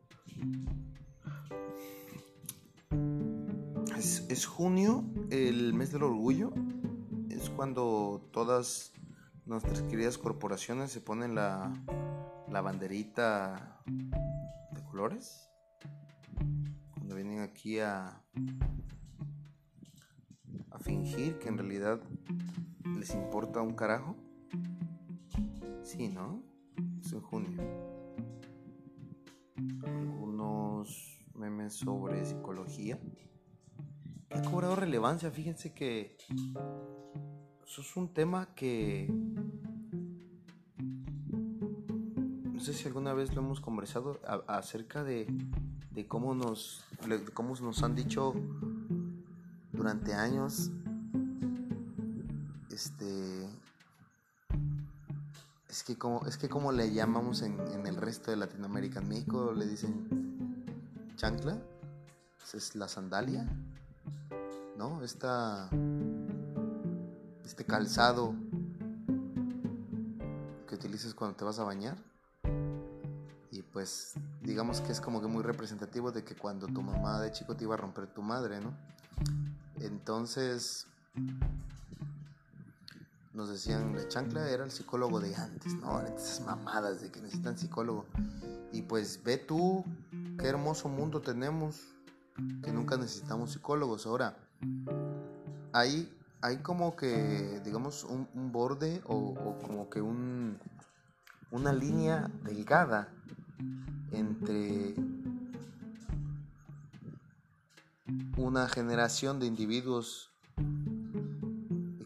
es 4.29 4.45
junio, 4.45 5.05
el 5.31 5.73
mes 5.73 5.91
del 5.91 6.03
orgullo. 6.03 6.53
Es 7.29 7.49
cuando 7.49 8.29
todas 8.31 8.93
nuestras 9.45 9.81
queridas 9.83 10.17
corporaciones 10.17 10.91
se 10.91 11.01
ponen 11.01 11.33
la, 11.33 11.73
la 12.47 12.61
banderita 12.61 13.81
de 13.85 14.83
colores. 14.83 15.49
Cuando 16.93 17.15
vienen 17.15 17.39
aquí 17.39 17.79
a, 17.79 18.21
a 20.69 20.79
fingir 20.79 21.39
que 21.39 21.49
en 21.49 21.57
realidad 21.57 22.01
les 22.99 23.15
importa 23.15 23.61
un 23.61 23.73
carajo. 23.73 24.15
Sí, 25.83 26.09
¿no? 26.09 26.43
Es 27.01 27.13
en 27.13 27.21
junio. 27.21 27.94
Algunos 29.57 31.19
memes 31.33 31.75
sobre 31.75 32.25
psicología. 32.25 32.99
ha 34.31 34.41
cobrado 34.41 34.75
relevancia. 34.75 35.31
Fíjense 35.31 35.73
que 35.73 36.17
eso 37.65 37.81
es 37.81 37.95
un 37.95 38.13
tema 38.13 38.53
que 38.55 39.07
no 42.53 42.59
sé 42.59 42.73
si 42.73 42.87
alguna 42.87 43.13
vez 43.13 43.33
lo 43.35 43.41
hemos 43.41 43.61
conversado 43.61 44.19
acerca 44.47 45.03
de, 45.03 45.27
de 45.91 46.07
cómo 46.07 46.35
nos 46.35 46.83
de 47.07 47.23
cómo 47.33 47.55
nos 47.55 47.83
han 47.83 47.95
dicho 47.95 48.33
durante 49.71 50.13
años 50.13 50.71
este 52.69 53.49
es 55.75 55.83
que 55.83 55.97
como 55.97 56.25
es 56.25 56.37
que 56.37 56.47
como 56.47 56.71
le 56.71 56.93
llamamos 56.93 57.41
en, 57.41 57.59
en 57.73 57.85
el 57.85 57.97
resto 57.97 58.31
de 58.31 58.37
Latinoamérica 58.37 59.01
en 59.01 59.09
México 59.09 59.51
le 59.53 59.67
dicen 59.67 60.65
chancla 61.17 61.57
es 62.53 62.75
la 62.75 62.87
sandalia 62.87 63.45
no 64.77 65.03
esta 65.03 65.69
este 67.43 67.65
calzado 67.65 68.33
que 70.65 70.75
utilizas 70.75 71.13
cuando 71.13 71.35
te 71.35 71.43
vas 71.43 71.59
a 71.59 71.63
bañar. 71.63 71.97
Y 73.51 73.61
pues 73.61 74.13
digamos 74.41 74.81
que 74.81 74.93
es 74.93 75.01
como 75.01 75.21
que 75.21 75.27
muy 75.27 75.43
representativo 75.43 76.11
de 76.11 76.23
que 76.23 76.35
cuando 76.35 76.67
tu 76.67 76.81
mamá 76.81 77.21
de 77.21 77.31
chico 77.31 77.55
te 77.55 77.65
iba 77.65 77.75
a 77.75 77.77
romper 77.77 78.07
tu 78.07 78.21
madre, 78.21 78.59
¿no? 78.61 78.73
Entonces 79.79 80.87
nos 83.35 83.49
decían, 83.49 83.95
la 83.95 84.07
chancla 84.07 84.49
era 84.49 84.63
el 84.63 84.71
psicólogo 84.71 85.19
de 85.19 85.35
antes, 85.35 85.73
¿no? 85.75 86.01
Esas 86.01 86.41
mamadas 86.45 87.01
de 87.01 87.11
que 87.11 87.21
necesitan 87.21 87.57
psicólogo. 87.57 88.05
Y 88.71 88.81
pues 88.81 89.21
ve 89.23 89.37
tú 89.37 89.83
qué 90.39 90.47
hermoso 90.47 90.89
mundo 90.89 91.21
tenemos, 91.21 91.81
que 92.63 92.71
nunca 92.71 92.97
necesitamos 92.97 93.51
psicólogos. 93.51 94.05
Ahora, 94.05 94.37
hay 95.73 96.11
hay 96.45 96.57
como 96.57 96.95
que, 96.95 97.59
digamos, 97.65 98.03
un, 98.03 98.51
borde 98.51 99.01
o, 99.05 99.57
como 99.65 99.89
que 99.89 99.99
un, 99.99 100.59
una 101.49 101.73
línea 101.73 102.29
delgada 102.43 103.09
entre 104.11 104.93
una 108.37 108.69
generación 108.69 109.39
de 109.39 109.47
individuos 109.47 110.34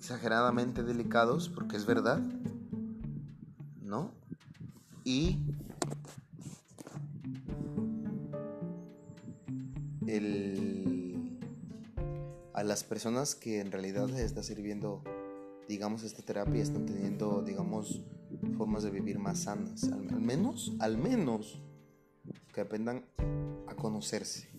exageradamente 0.09 0.81
delicados, 0.81 1.49
porque 1.49 1.77
es 1.77 1.85
verdad, 1.85 2.19
¿no? 3.83 4.11
Y 5.03 5.37
el 10.07 11.39
a 12.55 12.63
las 12.63 12.83
personas 12.83 13.35
que 13.35 13.61
en 13.61 13.71
realidad 13.71 14.09
les 14.09 14.21
está 14.21 14.41
sirviendo, 14.41 15.03
digamos, 15.67 16.01
esta 16.01 16.23
terapia, 16.23 16.63
están 16.63 16.87
teniendo, 16.87 17.43
digamos, 17.43 18.01
formas 18.57 18.81
de 18.81 18.89
vivir 18.89 19.19
más 19.19 19.41
sanas. 19.43 19.83
Al, 19.83 20.19
menos, 20.19 20.73
al 20.79 20.97
menos, 20.97 21.61
que 22.51 22.61
aprendan 22.61 23.05
a 23.67 23.75
conocerse. 23.75 24.49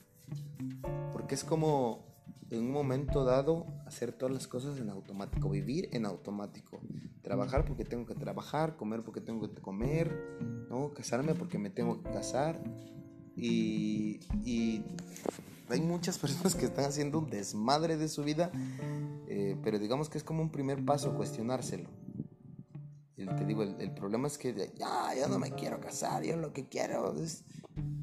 Porque 1.13 1.35
es 1.35 1.43
como 1.43 2.07
en 2.51 2.61
un 2.61 2.71
momento 2.71 3.25
dado 3.25 3.67
hacer 3.91 4.13
todas 4.13 4.33
las 4.33 4.47
cosas 4.47 4.79
en 4.79 4.89
automático, 4.89 5.51
vivir 5.51 5.89
en 5.93 6.07
automático, 6.07 6.81
trabajar 7.23 7.65
porque 7.65 7.85
tengo 7.85 8.07
que 8.07 8.15
trabajar, 8.15 8.77
comer 8.77 9.03
porque 9.03 9.21
tengo 9.21 9.53
que 9.53 9.61
comer, 9.61 10.39
¿no? 10.71 10.95
casarme 10.95 11.35
porque 11.35 11.59
me 11.59 11.71
tengo 11.71 12.01
que 12.03 12.11
casar 12.11 12.63
y, 13.37 14.21
hay 15.69 15.81
muchas 15.81 16.19
personas 16.25 16.55
que 16.55 16.67
están 16.67 16.85
haciendo 16.85 17.19
un 17.19 17.31
desmadre 17.31 17.97
de 17.97 18.09
su 18.09 18.23
vida, 18.25 18.51
eh, 19.29 19.57
pero 19.63 19.79
digamos 19.79 20.09
que 20.09 20.19
es 20.19 20.25
como 20.25 20.43
un 20.43 20.51
primer 20.51 20.85
paso 20.85 21.15
cuestionárselo. 21.15 21.89
Te 23.17 23.45
digo, 23.45 23.63
el, 23.63 23.93
problema 23.93 24.27
es 24.29 24.39
que 24.39 24.73
ya, 24.77 25.15
yo 25.15 25.29
no 25.29 25.39
me 25.39 25.53
quiero 25.53 25.79
casar, 25.79 26.25
yo 26.25 26.37
lo 26.37 26.53
que 26.53 26.69
quiero 26.69 27.15
es, 27.15 27.45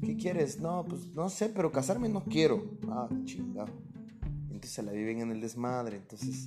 ¿qué 0.00 0.16
quieres? 0.16 0.60
No, 0.60 0.84
pues 0.88 1.08
no 1.08 1.28
sé, 1.28 1.48
pero 1.48 1.72
casarme 1.72 2.08
no 2.08 2.24
quiero. 2.24 2.62
Ah, 2.88 3.08
chingado. 3.24 3.87
Se 4.62 4.82
la 4.82 4.92
viven 4.92 5.20
en 5.20 5.30
el 5.30 5.40
desmadre, 5.40 5.96
entonces 5.96 6.46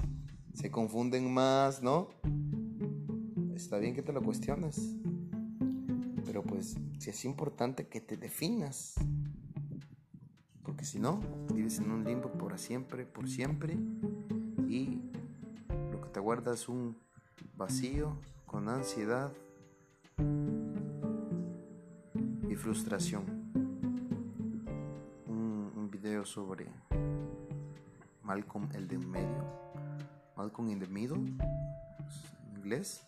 se 0.53 0.69
confunden 0.69 1.33
más, 1.33 1.81
¿no? 1.81 2.09
Está 3.55 3.77
bien 3.77 3.95
que 3.95 4.01
te 4.01 4.13
lo 4.13 4.21
cuestiones, 4.21 4.95
pero 6.25 6.43
pues 6.43 6.75
si 6.99 7.09
es 7.09 7.25
importante 7.25 7.87
que 7.87 8.01
te 8.01 8.17
definas 8.17 8.95
porque 10.71 10.85
si 10.85 10.99
no, 10.99 11.19
vives 11.53 11.79
en 11.79 11.91
un 11.91 12.03
limbo 12.03 12.31
por 12.31 12.57
siempre, 12.57 13.05
por 13.05 13.27
siempre, 13.27 13.77
y 14.67 15.01
lo 15.91 15.99
que 15.99 16.09
te 16.09 16.19
aguarda 16.19 16.53
es 16.53 16.69
un 16.69 16.97
vacío 17.57 18.17
con 18.45 18.69
ansiedad 18.69 19.33
y 22.49 22.55
frustración. 22.55 23.23
Un, 25.27 25.89
video 25.91 26.25
sobre 26.25 26.67
Malcolm 28.31 28.69
el 28.75 28.87
de 28.87 28.97
medio, 28.97 29.43
Malcolm 30.37 30.69
in 30.69 30.79
the 30.79 30.87
middle, 30.87 31.17
en 31.17 31.37
inglés. 32.55 33.03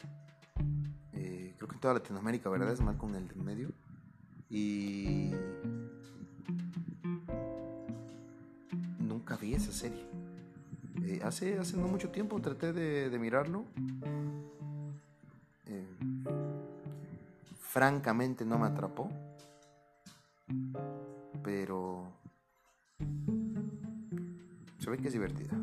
Eh, 1.14 1.54
creo 1.56 1.70
que 1.70 1.76
en 1.76 1.80
toda 1.80 1.94
Latinoamérica, 1.94 2.50
¿verdad? 2.50 2.74
Es 2.74 2.82
Malcolm 2.82 3.16
el 3.16 3.30
de 3.30 3.36
medio. 3.36 3.70
Y 4.50 5.32
vi 9.40 9.54
esa 9.54 9.72
serie. 9.72 10.06
Eh, 11.04 11.22
hace, 11.24 11.58
hace 11.58 11.78
no 11.78 11.88
mucho 11.88 12.10
tiempo 12.10 12.42
traté 12.42 12.74
de, 12.74 13.18
mirarlo. 13.18 13.64
Eh, 15.68 15.88
francamente 17.62 18.44
no 18.44 18.60
me 18.60 18.68
atrapó. 18.68 19.10
Que 25.00 25.08
es 25.08 25.14
divertida. 25.14 25.63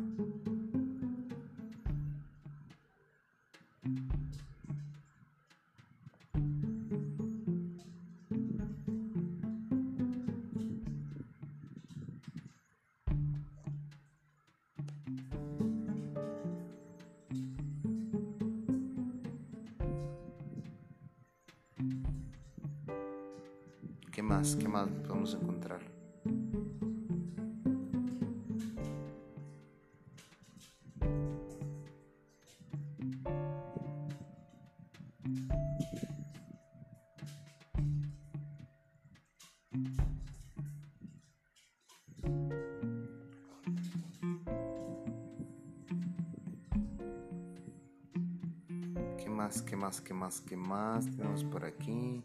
¿Qué 49.71 49.77
más? 49.77 50.01
¿Qué 50.01 50.13
más? 50.13 50.41
¿Qué 50.41 50.57
más? 50.57 51.05
¿Qué 51.05 51.11
más 51.11 51.17
tenemos 51.17 51.43
por 51.45 51.63
aquí? 51.63 52.21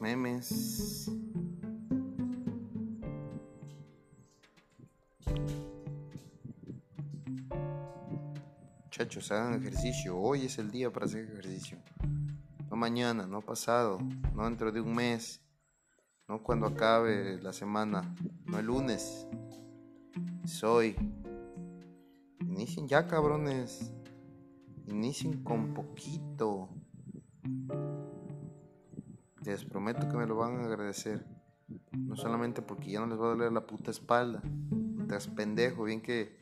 Memes. 0.00 1.10
Muchachos, 8.84 9.30
hagan 9.30 9.60
ejercicio. 9.60 10.16
Hoy 10.18 10.46
es 10.46 10.58
el 10.58 10.70
día 10.70 10.90
para 10.90 11.06
hacer 11.06 11.24
ejercicio. 11.24 11.78
No 12.70 12.76
mañana, 12.76 13.26
no 13.26 13.42
pasado, 13.42 13.98
no 14.34 14.44
dentro 14.44 14.72
de 14.72 14.80
un 14.80 14.94
mes, 14.94 15.42
no 16.28 16.42
cuando 16.42 16.66
acabe 16.66 17.38
la 17.42 17.52
semana, 17.52 18.14
no 18.46 18.58
el 18.58 18.66
lunes. 18.66 19.26
Es 20.42 20.64
hoy. 20.64 20.96
Inicien 22.40 22.88
ya, 22.88 23.06
cabrones. 23.06 23.92
Inicien 24.86 25.42
con 25.44 25.74
poquito. 25.74 26.65
Prometo 29.86 30.08
que 30.10 30.16
me 30.16 30.26
lo 30.26 30.34
van 30.34 30.56
a 30.56 30.64
agradecer. 30.64 31.24
No 31.92 32.16
solamente 32.16 32.60
porque 32.60 32.90
ya 32.90 32.98
no 32.98 33.06
les 33.06 33.20
va 33.20 33.26
a 33.26 33.28
doler 33.28 33.52
la 33.52 33.66
puta 33.66 33.92
espalda. 33.92 34.42
Estás 35.00 35.28
pendejo, 35.28 35.84
bien 35.84 36.00
que 36.00 36.40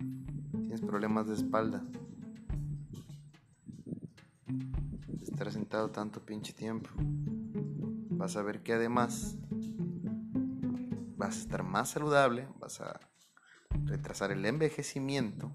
tienes 0.50 0.80
problemas 0.80 1.26
de 1.26 1.34
espalda. 1.34 1.84
Estar 5.20 5.52
sentado 5.52 5.90
tanto 5.90 6.24
pinche 6.24 6.54
tiempo. 6.54 6.88
Vas 6.96 8.34
a 8.36 8.42
ver 8.42 8.62
que 8.62 8.72
además 8.72 9.36
vas 11.18 11.36
a 11.36 11.40
estar 11.40 11.64
más 11.64 11.90
saludable, 11.90 12.48
vas 12.58 12.80
a 12.80 12.98
retrasar 13.84 14.30
el 14.30 14.46
envejecimiento 14.46 15.52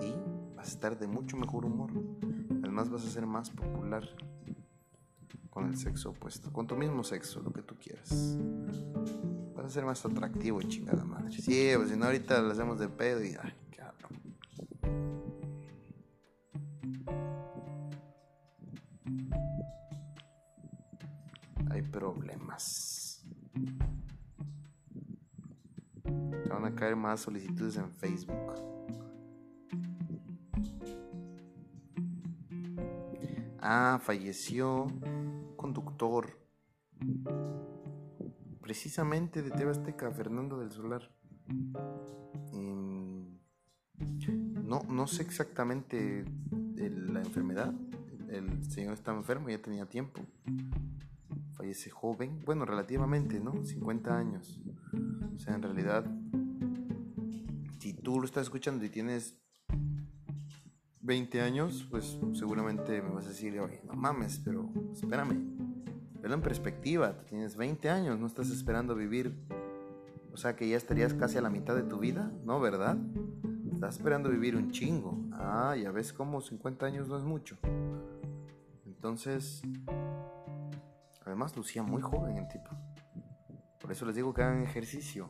y 0.00 0.54
vas 0.54 0.68
a 0.68 0.70
estar 0.70 0.96
de 0.96 1.08
mucho 1.08 1.36
mejor 1.36 1.64
humor. 1.64 1.90
Además 2.62 2.88
vas 2.88 3.04
a 3.04 3.10
ser 3.10 3.26
más 3.26 3.50
popular 3.50 4.04
con 5.52 5.66
el 5.66 5.76
sexo 5.76 6.10
opuesto, 6.10 6.50
con 6.50 6.66
tu 6.66 6.76
mismo 6.76 7.04
sexo, 7.04 7.42
lo 7.42 7.52
que 7.52 7.60
tú 7.60 7.76
quieras. 7.78 8.38
Vas 9.54 9.66
a 9.66 9.68
ser 9.68 9.84
más 9.84 10.02
atractivo, 10.02 10.62
chingada 10.62 11.04
madre. 11.04 11.30
Sí, 11.30 11.70
pues 11.76 11.90
si 11.90 11.96
no 11.96 12.06
ahorita 12.06 12.40
lo 12.40 12.52
hacemos 12.52 12.78
de 12.78 12.88
pedo 12.88 13.22
y 13.22 13.36
ay. 13.40 13.52
Hay 21.70 21.82
problemas. 21.82 23.22
Van 26.48 26.64
a 26.64 26.74
caer 26.74 26.96
más 26.96 27.20
solicitudes 27.20 27.76
en 27.76 27.90
Facebook. 27.92 28.54
Ah, 33.60 34.00
falleció 34.02 34.86
conductor 35.92 36.38
precisamente 38.60 39.42
de 39.42 39.50
TV 39.50 39.70
Azteca, 39.70 40.10
Fernando 40.12 40.58
del 40.58 40.70
Solar. 40.70 41.10
Em, 42.52 43.38
no, 44.64 44.82
no 44.88 45.06
sé 45.06 45.22
exactamente 45.22 46.24
la 46.76 47.20
enfermedad. 47.20 47.74
El 48.28 48.62
señor 48.70 48.94
estaba 48.94 49.18
enfermo, 49.18 49.50
ya 49.50 49.60
tenía 49.60 49.86
tiempo. 49.86 50.22
Fallece 51.52 51.90
joven, 51.90 52.42
bueno, 52.44 52.64
relativamente, 52.64 53.40
¿no? 53.40 53.64
50 53.64 54.16
años. 54.16 54.60
O 55.34 55.38
sea, 55.38 55.54
en 55.54 55.62
realidad, 55.62 56.06
si 57.78 57.92
tú 57.94 58.18
lo 58.20 58.24
estás 58.24 58.44
escuchando 58.44 58.84
y 58.84 58.88
tienes 58.88 59.38
20 61.02 61.40
años, 61.42 61.86
pues 61.90 62.18
seguramente 62.32 63.02
me 63.02 63.10
vas 63.10 63.26
a 63.26 63.30
decir, 63.30 63.58
oye, 63.60 63.82
no 63.84 63.94
mames, 63.94 64.40
pero 64.42 64.70
espérame. 64.92 65.51
En 66.32 66.40
perspectiva, 66.40 67.18
tienes 67.28 67.56
20 67.56 67.90
años, 67.90 68.18
no 68.18 68.26
estás 68.26 68.48
esperando 68.48 68.94
vivir, 68.94 69.36
o 70.32 70.38
sea 70.38 70.56
que 70.56 70.66
ya 70.66 70.78
estarías 70.78 71.12
casi 71.12 71.36
a 71.36 71.42
la 71.42 71.50
mitad 71.50 71.74
de 71.74 71.82
tu 71.82 71.98
vida, 71.98 72.32
¿no? 72.44 72.58
¿Verdad? 72.58 72.96
Estás 73.70 73.96
esperando 73.96 74.30
vivir 74.30 74.56
un 74.56 74.70
chingo. 74.70 75.18
Ah, 75.32 75.76
ya 75.76 75.90
ves 75.90 76.10
cómo 76.12 76.40
50 76.40 76.86
años 76.86 77.06
no 77.06 77.18
es 77.18 77.22
mucho. 77.22 77.58
Entonces, 78.86 79.60
además 81.26 81.54
lucía 81.54 81.82
muy 81.82 82.00
joven 82.00 82.38
el 82.38 82.48
tipo. 82.48 82.70
Por 83.78 83.92
eso 83.92 84.06
les 84.06 84.14
digo 84.16 84.32
que 84.32 84.42
hagan 84.42 84.62
ejercicio. 84.62 85.28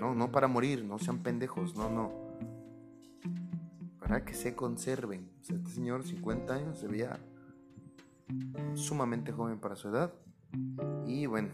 No, 0.00 0.14
no 0.14 0.32
para 0.32 0.48
morir, 0.48 0.84
no 0.84 0.98
sean 0.98 1.18
pendejos, 1.18 1.76
no, 1.76 1.90
no. 1.90 2.23
Que 4.22 4.34
se 4.34 4.54
conserven. 4.54 5.28
este 5.40 5.70
señor, 5.70 6.04
50 6.04 6.54
años, 6.54 6.78
se 6.78 6.86
veía 6.86 7.18
sumamente 8.74 9.32
joven 9.32 9.58
para 9.58 9.74
su 9.74 9.88
edad. 9.88 10.14
Y 11.04 11.26
bueno, 11.26 11.50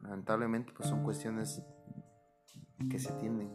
lamentablemente 0.00 0.72
pues 0.74 0.88
son 0.88 1.02
cuestiones 1.04 1.62
que 2.90 2.98
se 2.98 3.12
tienden, 3.12 3.50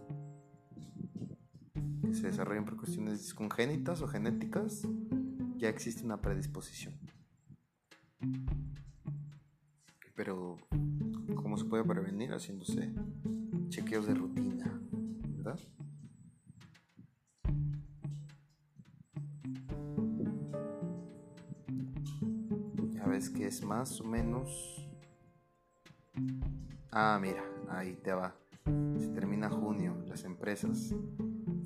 que 2.01 2.13
se 2.13 2.27
desarrollan 2.27 2.65
por 2.65 2.77
cuestiones 2.77 3.33
congénitas 3.33 4.01
o 4.01 4.07
genéticas, 4.07 4.87
ya 5.57 5.69
existe 5.69 6.05
una 6.05 6.21
predisposición. 6.21 6.93
Pero, 10.15 10.57
¿cómo 11.35 11.57
se 11.57 11.65
puede 11.65 11.83
prevenir? 11.83 12.31
Haciéndose 12.33 12.93
chequeos 13.69 14.05
de 14.07 14.13
rutina, 14.13 14.79
¿verdad? 15.37 15.59
Que 23.29 23.47
es 23.47 23.63
más 23.63 23.99
o 23.99 24.03
menos... 24.03 24.87
Ah, 26.91 27.17
mira, 27.21 27.43
ahí 27.69 27.93
te 28.03 28.13
va. 28.13 28.35
Se 28.97 29.07
termina 29.09 29.49
junio, 29.49 29.95
las 30.07 30.23
empresas. 30.23 30.93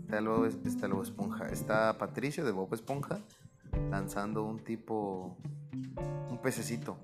Está 0.03 0.21
luego 0.21 1.03
Esponja. 1.03 1.47
Está 1.47 1.97
Patricio 1.97 2.45
de 2.45 2.51
Bob 2.51 2.73
Esponja 2.73 3.19
lanzando 3.89 4.43
un 4.45 4.59
tipo... 4.59 5.37
Un 6.29 6.39
pececito 6.41 6.97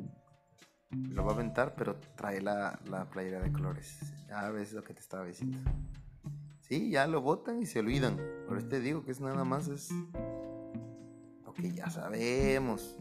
lo 0.91 1.25
va 1.25 1.31
a 1.31 1.35
aventar, 1.35 1.75
pero 1.75 1.95
trae 2.15 2.41
la, 2.41 2.79
la 2.89 3.09
playera 3.09 3.39
de 3.41 3.51
colores. 3.51 3.99
Ya 4.27 4.49
ves 4.49 4.73
lo 4.73 4.83
que 4.83 4.93
te 4.93 5.01
estaba 5.01 5.25
diciendo. 5.25 5.57
Sí, 6.61 6.89
ya 6.89 7.07
lo 7.07 7.21
botan 7.21 7.61
y 7.61 7.65
se 7.65 7.79
olvidan. 7.79 8.17
Por 8.47 8.57
eso 8.57 8.67
te 8.67 8.79
digo 8.79 9.03
que 9.03 9.11
es 9.11 9.19
nada 9.19 9.43
más 9.43 9.67
es 9.67 9.89
lo 11.45 11.53
que 11.53 11.71
ya 11.71 11.89
sabemos. 11.89 12.97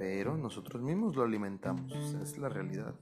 Pero 0.00 0.34
nosotros 0.34 0.80
mismos 0.80 1.14
lo 1.14 1.22
alimentamos. 1.24 1.92
es 1.92 2.38
la 2.38 2.48
realidad. 2.48 2.94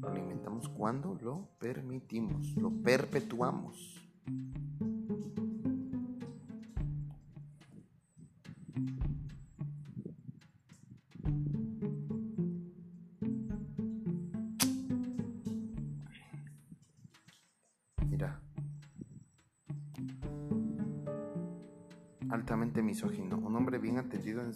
Lo 0.00 0.08
alimentamos 0.10 0.68
cuando 0.68 1.14
lo 1.14 1.48
permitimos, 1.58 2.54
lo 2.56 2.70
perpetuamos. 2.70 4.06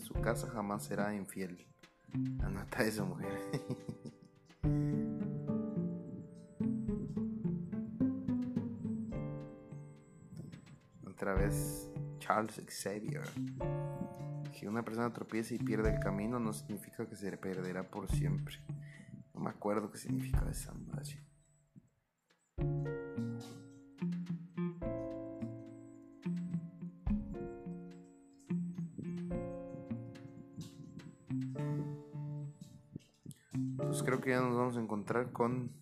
Su 0.05 0.15
casa 0.15 0.49
jamás 0.51 0.85
será 0.85 1.15
infiel. 1.15 1.67
Anota 2.43 2.85
eso, 2.85 3.07
mujer. 3.07 3.33
Otra 11.07 11.35
vez, 11.35 11.89
Charles 12.19 12.61
Xavier. 12.69 13.27
Si 14.53 14.67
una 14.67 14.85
persona 14.85 15.11
tropieza 15.11 15.55
y 15.55 15.59
pierde 15.59 15.95
el 15.95 16.01
camino, 16.01 16.39
no 16.39 16.53
significa 16.53 17.09
que 17.09 17.17
se 17.17 17.35
perderá 17.39 17.91
por 17.91 18.11
siempre. 18.11 18.61
No 19.33 19.41
me 19.41 19.49
acuerdo 19.49 19.91
qué 19.91 19.97
significa 19.97 20.47
esa 20.51 20.75
madre. 20.75 21.24
encontrar 34.95 35.33
con 35.33 35.73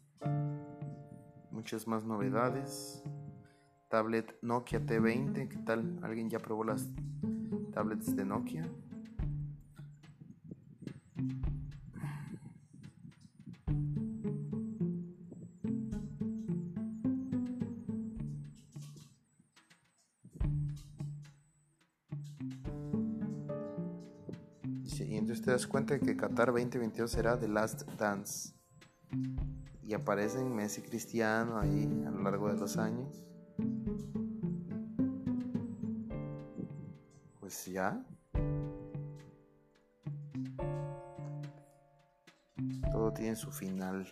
muchas 1.51 1.87
más 1.87 2.03
novedades. 2.03 3.03
Tablet 3.90 4.38
Nokia 4.40 4.81
T20, 4.81 5.48
¿qué 5.48 5.59
tal? 5.59 5.98
¿Alguien 6.03 6.31
ya 6.31 6.38
probó 6.38 6.64
las 6.64 6.88
tablets 7.75 8.16
de 8.16 8.25
Nokia? 8.25 8.66
Y 25.07 25.16
entonces 25.16 25.44
te 25.44 25.51
das 25.51 25.66
cuenta 25.66 25.98
que 25.98 26.16
Qatar 26.16 26.46
2022 26.46 27.11
será 27.11 27.38
The 27.38 27.48
Last 27.48 27.83
Dance. 27.98 28.62
Y 29.83 29.94
aparecen 29.94 30.55
Messi 30.55 30.83
Cristiano 30.83 31.59
ahí 31.59 31.85
a 32.07 32.11
lo 32.11 32.22
largo 32.22 32.48
de 32.48 32.59
los 32.59 32.77
años. 32.77 33.25
Pues 37.40 37.66
ya. 37.66 38.05
Todo 42.90 43.12
tiene 43.12 43.37
su 43.37 43.51
final. 43.51 44.07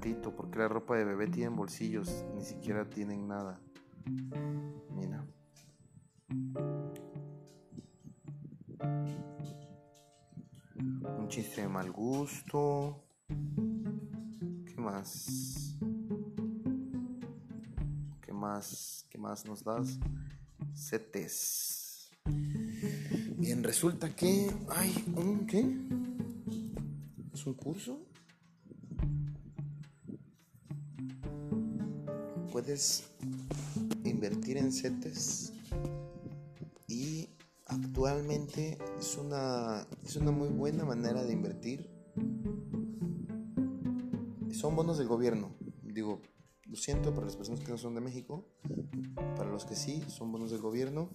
porque 0.36 0.58
la 0.58 0.68
ropa 0.68 0.96
de 0.96 1.04
bebé 1.04 1.26
tiene 1.28 1.54
bolsillos, 1.54 2.24
ni 2.34 2.42
siquiera 2.42 2.88
tienen 2.88 3.28
nada. 3.28 3.60
Mira. 4.90 5.26
Un 11.18 11.28
chiste 11.28 11.62
de 11.62 11.68
mal 11.68 11.90
gusto. 11.90 13.04
¿Qué 14.66 14.76
más? 14.76 15.76
¿Qué 18.20 18.32
más? 18.32 19.06
¿Qué 19.10 19.18
más 19.18 19.44
nos 19.46 19.64
das? 19.64 19.98
Setes. 20.74 22.10
Bien, 23.36 23.62
resulta 23.62 24.14
que 24.14 24.50
hay 24.68 25.04
un 25.16 25.46
qué? 25.46 25.60
¿Es 27.32 27.46
un 27.46 27.54
curso? 27.54 28.10
puedes 32.50 33.04
invertir 34.20 34.58
en 34.58 34.70
CETES 34.70 35.54
y 36.88 37.30
actualmente 37.64 38.76
es 38.98 39.16
una, 39.16 39.86
es 40.04 40.14
una 40.16 40.30
muy 40.30 40.48
buena 40.48 40.84
manera 40.84 41.24
de 41.24 41.32
invertir. 41.32 41.88
Son 44.52 44.76
bonos 44.76 44.98
del 44.98 45.08
gobierno. 45.08 45.56
Digo, 45.82 46.20
lo 46.66 46.76
siento 46.76 47.14
para 47.14 47.24
las 47.24 47.36
personas 47.36 47.60
que 47.60 47.70
no 47.70 47.78
son 47.78 47.94
de 47.94 48.02
México, 48.02 48.46
para 49.38 49.50
los 49.50 49.64
que 49.64 49.74
sí, 49.74 50.04
son 50.08 50.30
bonos 50.32 50.50
del 50.50 50.60
gobierno. 50.60 51.08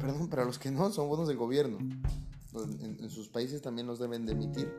Perdón, 0.00 0.28
para 0.28 0.44
los 0.44 0.58
que 0.58 0.72
no, 0.72 0.90
son 0.90 1.08
bonos 1.08 1.28
del 1.28 1.36
gobierno. 1.36 1.78
En, 2.54 3.08
sus 3.08 3.28
países 3.28 3.62
también 3.62 3.86
los 3.86 4.00
deben 4.00 4.26
de 4.26 4.32
emitir. 4.32 4.72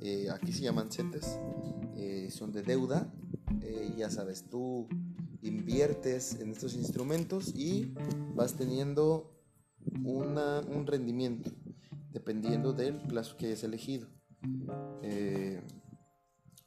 Eh, 0.00 0.28
aquí 0.30 0.50
se 0.50 0.62
llaman 0.62 0.90
CETES. 0.90 1.38
Eh, 1.94 2.30
son 2.30 2.52
de 2.52 2.62
deuda 2.62 3.13
eh, 3.94 3.98
ya 3.98 4.10
sabes, 4.10 4.44
tú 4.48 4.88
inviertes 5.42 6.40
en 6.40 6.50
estos 6.50 6.74
instrumentos 6.74 7.54
y 7.54 7.94
vas 8.34 8.54
teniendo 8.54 9.30
un 10.02 10.86
rendimiento 10.86 11.50
dependiendo 12.14 12.72
del 12.72 13.00
plazo 13.02 13.36
que 13.36 13.46
hayas 13.46 13.64
elegido. 13.64 14.08
Eh, 15.02 15.60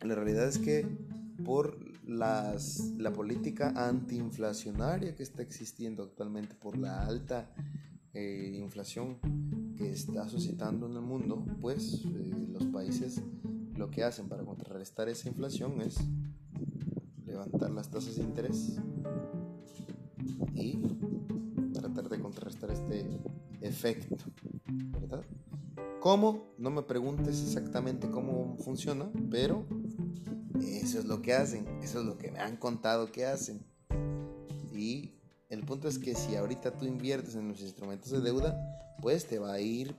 la 0.02 0.14
realidad 0.14 0.48
es 0.48 0.60
que 0.60 0.86
por 1.44 1.78
las, 2.08 2.92
la 2.98 3.14
política 3.14 3.74
antiinflacionaria 3.76 5.16
que 5.16 5.24
está 5.24 5.42
existiendo 5.42 6.04
actualmente, 6.04 6.56
por 6.56 6.78
la 6.78 7.06
alta 7.06 7.54
eh, 8.14 8.60
inflación 8.62 9.20
que 9.78 9.90
está 9.90 10.28
suscitando 10.28 10.88
en 10.88 10.94
el 10.94 11.02
mundo, 11.02 11.46
pues 11.62 12.04
los 12.06 12.66
países 12.66 13.22
lo 13.76 13.90
que 13.90 14.04
hacen 14.04 14.28
para 14.28 14.44
contrarrestar 14.44 15.08
esa 15.08 15.30
inflación 15.30 15.82
es 15.82 15.98
levantar 17.38 17.70
las 17.70 17.90
tasas 17.90 18.16
de 18.16 18.24
interés 18.24 18.78
y 20.56 20.82
tratar 21.72 22.10
de 22.10 22.20
contrarrestar 22.20 22.72
este 22.72 23.06
efecto, 23.62 24.16
¿verdad? 25.00 25.24
¿Cómo? 26.00 26.54
No 26.58 26.72
me 26.72 26.82
preguntes 26.82 27.44
exactamente 27.44 28.10
cómo 28.10 28.58
funciona, 28.58 29.12
pero 29.30 29.66
eso 30.60 30.98
es 30.98 31.06
lo 31.06 31.22
que 31.22 31.34
hacen, 31.34 31.68
eso 31.84 32.00
es 32.00 32.06
lo 32.06 32.18
que 32.18 32.32
me 32.32 32.40
han 32.40 32.58
contado 32.58 33.12
que 33.12 33.28
hacen. 33.28 33.64
Y 34.74 35.12
el 35.50 35.64
punto 35.64 35.88
es 35.88 36.00
que 36.00 36.16
si 36.16 36.36
ahorita 36.36 36.76
tú 36.76 36.86
inviertes 36.86 37.36
en 37.36 37.50
los 37.50 37.62
instrumentos 37.62 38.10
de 38.10 38.22
deuda, 38.22 38.58
pues 39.00 39.28
te 39.28 39.38
va 39.38 39.54
a 39.54 39.60
ir 39.60 39.96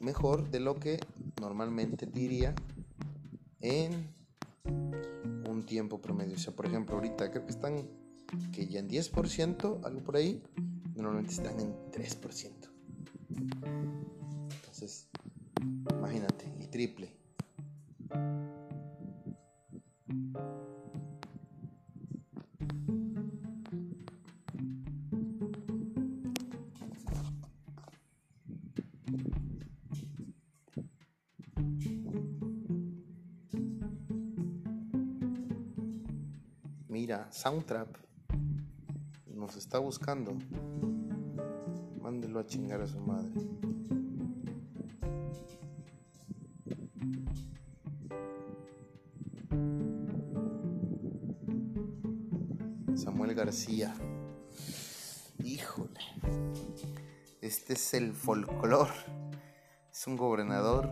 mejor 0.00 0.50
de 0.50 0.58
lo 0.58 0.74
que 0.74 0.98
normalmente 1.40 2.06
te 2.06 2.20
iría 2.20 2.54
en 3.60 4.12
tiempo 5.64 6.00
promedio. 6.00 6.34
O 6.34 6.38
sea, 6.38 6.54
por 6.54 6.66
ejemplo, 6.66 6.96
ahorita 6.96 7.30
creo 7.30 7.44
que 7.44 7.52
están 7.52 7.88
que 8.52 8.66
ya 8.66 8.80
en 8.80 8.88
10%, 8.88 9.84
algo 9.84 10.02
por 10.02 10.16
ahí, 10.16 10.42
normalmente 10.94 11.32
están 11.32 11.58
en 11.58 11.74
3%. 11.90 12.50
Entonces, 14.56 15.08
imagínate, 15.90 16.44
el 16.58 16.68
triple. 16.70 17.16
Soundtrap 37.10 37.88
nos 39.26 39.56
está 39.56 39.80
buscando. 39.80 40.32
Mándelo 42.00 42.38
a 42.38 42.46
chingar 42.46 42.80
a 42.82 42.86
su 42.86 43.00
madre. 43.00 43.32
Samuel 52.94 53.34
García. 53.34 53.92
Híjole. 55.42 56.00
Este 57.40 57.72
es 57.72 57.94
el 57.94 58.12
folclore. 58.12 58.92
Es 59.90 60.06
un 60.06 60.16
gobernador. 60.16 60.88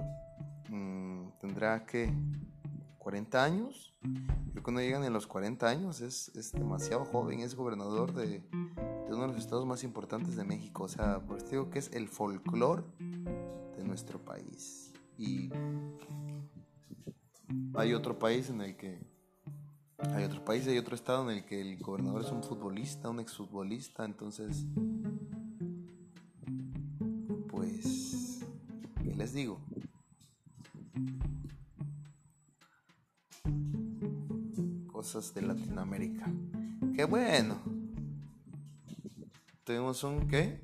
Mm, 0.68 1.28
tendrá 1.38 1.86
que 1.86 2.12
40 2.98 3.44
años 3.44 3.94
cuando 4.68 4.82
llegan 4.82 5.02
en 5.04 5.14
los 5.14 5.26
40 5.26 5.66
años 5.66 6.02
es, 6.02 6.30
es 6.34 6.52
demasiado 6.52 7.06
joven, 7.06 7.40
es 7.40 7.54
gobernador 7.54 8.12
de, 8.12 8.26
de, 8.26 8.42
uno 9.08 9.22
de 9.22 9.28
los 9.28 9.38
estados 9.38 9.64
más 9.64 9.82
importantes 9.82 10.36
de 10.36 10.44
México. 10.44 10.82
O 10.82 10.88
sea, 10.88 11.20
por 11.20 11.38
eso 11.38 11.46
digo 11.48 11.70
que 11.70 11.78
es 11.78 11.90
el 11.94 12.06
folclore 12.06 12.82
de 12.98 13.84
nuestro 13.84 14.22
país. 14.22 14.92
Y 15.16 15.48
hay 17.76 17.94
otro 17.94 18.18
país 18.18 18.50
en 18.50 18.60
el 18.60 18.76
que 18.76 19.00
hay 19.96 20.24
otro 20.24 20.44
país, 20.44 20.66
hay 20.66 20.76
otro 20.76 20.94
estado 20.94 21.30
en 21.30 21.38
el 21.38 21.46
que 21.46 21.62
el 21.62 21.78
gobernador 21.78 22.20
es 22.20 22.30
un 22.30 22.42
futbolista, 22.42 23.08
un 23.08 23.20
exfutbolista, 23.20 24.04
entonces 24.04 24.66
pues 27.48 28.44
¿qué 29.02 29.14
les 29.14 29.32
digo? 29.32 29.62
De 34.98 35.42
Latinoamérica. 35.42 36.26
Qué 36.96 37.04
bueno. 37.04 37.60
Tuvimos 39.62 40.02
un 40.02 40.26
qué? 40.26 40.60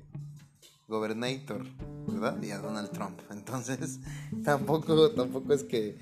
Gobernator, 0.89 1.65
¿verdad? 2.05 2.43
Y 2.43 2.51
a 2.51 2.57
Donald 2.57 2.91
Trump. 2.91 3.17
Entonces, 3.31 4.01
tampoco, 4.43 5.11
tampoco 5.11 5.53
es 5.53 5.63
que 5.63 5.97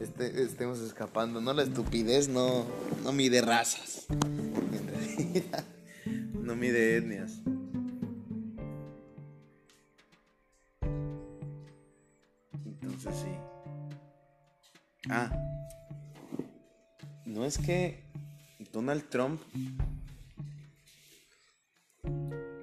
este, 0.00 0.42
estemos 0.42 0.80
escapando. 0.80 1.42
No, 1.42 1.52
la 1.52 1.64
estupidez 1.64 2.30
no, 2.30 2.64
no 3.04 3.12
mide 3.12 3.42
razas. 3.42 4.06
Que 17.68 18.00
Donald 18.72 19.10
Trump 19.10 19.42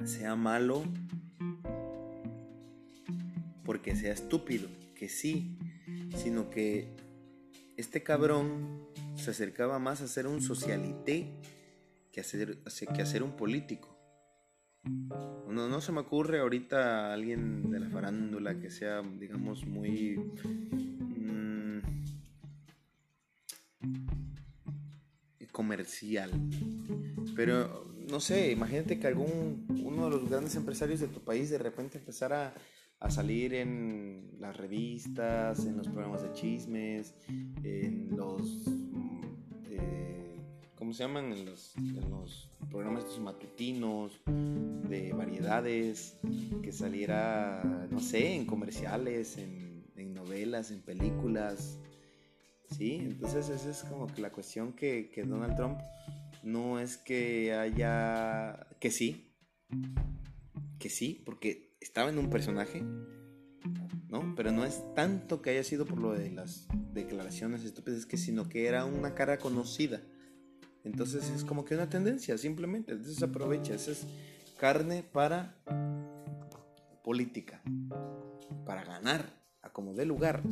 sea 0.04 0.36
malo 0.36 0.84
porque 3.64 3.96
sea 3.96 4.14
estúpido, 4.14 4.68
que 4.96 5.08
sí, 5.08 5.60
sino 6.16 6.50
que 6.50 6.88
este 7.78 8.02
cabrón 8.02 8.88
se 9.16 9.30
acercaba 9.30 9.78
más 9.78 10.02
a 10.02 10.08
ser 10.08 10.26
un 10.26 10.42
socialité 10.42 11.40
que 12.12 12.22
a 12.22 12.24
ser, 12.24 12.58
que 12.64 13.22
un 13.22 13.38
político. 13.38 13.96
No, 15.48 15.70
no 15.70 15.82
se 15.82 15.92
me 15.92 16.00
ocurre 16.00 16.40
ahorita 16.40 17.14
alguien 17.14 17.70
de 17.70 17.80
la 17.80 17.90
farándula 17.92 18.60
que 18.60 18.72
sea, 18.72 19.04
digamos, 19.04 19.68
muy 19.68 20.18
comercial. 25.56 26.32
Pero 27.34 27.86
no 28.12 28.20
sé, 28.20 28.52
imagínate 28.52 29.00
que 29.00 29.08
algún 29.08 29.66
uno 29.86 30.06
de 30.06 30.12
los 30.12 30.30
grandes 30.30 30.54
empresarios 30.58 31.00
de 31.00 31.08
tu 31.08 31.22
país 31.22 31.50
de 31.50 31.58
repente 31.58 31.98
empezara 31.98 32.54
a 33.00 33.10
salir 33.10 33.54
en 33.54 34.36
las 34.38 34.58
revistas, 34.58 35.66
en 35.66 35.78
los 35.78 35.88
programas 35.88 36.24
de 36.24 36.34
chismes, 36.34 37.16
en 37.64 38.18
los 38.18 38.68
eh, 39.70 40.42
¿cómo 40.76 40.92
se 40.92 41.04
llaman? 41.04 41.32
En 41.32 41.46
los, 41.46 41.74
programas 42.70 43.06
matutinos 43.20 44.12
de 44.26 45.14
variedades, 45.14 46.18
que 46.62 46.74
saliera, 46.74 47.88
no 47.90 48.02
sé, 48.02 48.36
en 48.36 48.46
comerciales, 48.46 49.38
en 49.38 50.14
novelas, 50.14 50.72
en 50.72 50.82
películas, 50.82 51.80
¿sí? 52.70 53.00
Entonces 53.02 53.50
esa 53.50 53.70
es 53.70 53.84
como 53.84 54.08
que 54.08 54.22
la 54.22 54.32
cuestión 54.32 54.74
que, 54.74 55.10
que 55.10 55.24
Donald 55.24 55.56
Trump 55.56 55.80
no 56.44 56.80
es 56.80 56.98
que 56.98 57.54
haya, 57.54 58.68
que 58.80 58.92
sí, 58.92 59.34
que 60.80 60.90
sí, 60.90 61.24
porque 61.26 61.76
estaba 61.82 62.10
en 62.10 62.20
un 62.20 62.30
personaje, 62.30 62.84
¿no? 64.10 64.36
Pero 64.36 64.52
no 64.52 64.64
es 64.66 64.82
tanto 64.94 65.42
que 65.42 65.52
haya 65.52 65.64
sido 65.64 65.86
por 65.86 65.98
lo 66.00 66.14
de 66.14 66.32
las 66.32 66.68
declaraciones 66.94 67.64
estúpidas, 67.64 68.06
que 68.06 68.18
sino 68.18 68.48
que 68.48 68.68
era 68.68 68.86
una 68.86 69.16
cara 69.16 69.40
conocida. 69.40 70.02
Entonces 70.84 71.30
es 71.32 71.44
como 71.44 71.66
que 71.66 71.74
una 71.74 71.90
tendencia, 71.90 72.38
simplemente. 72.38 72.92
Entonces 72.92 73.22
aprovecha, 73.24 73.74
esa 73.74 73.92
es 73.92 74.06
carne 74.58 75.04
para 75.04 75.58
política, 77.04 77.62
para 78.66 78.84
ganar, 78.84 79.26
a 79.64 79.72
como 79.72 79.94
dé 79.94 80.06
lugar 80.06 80.44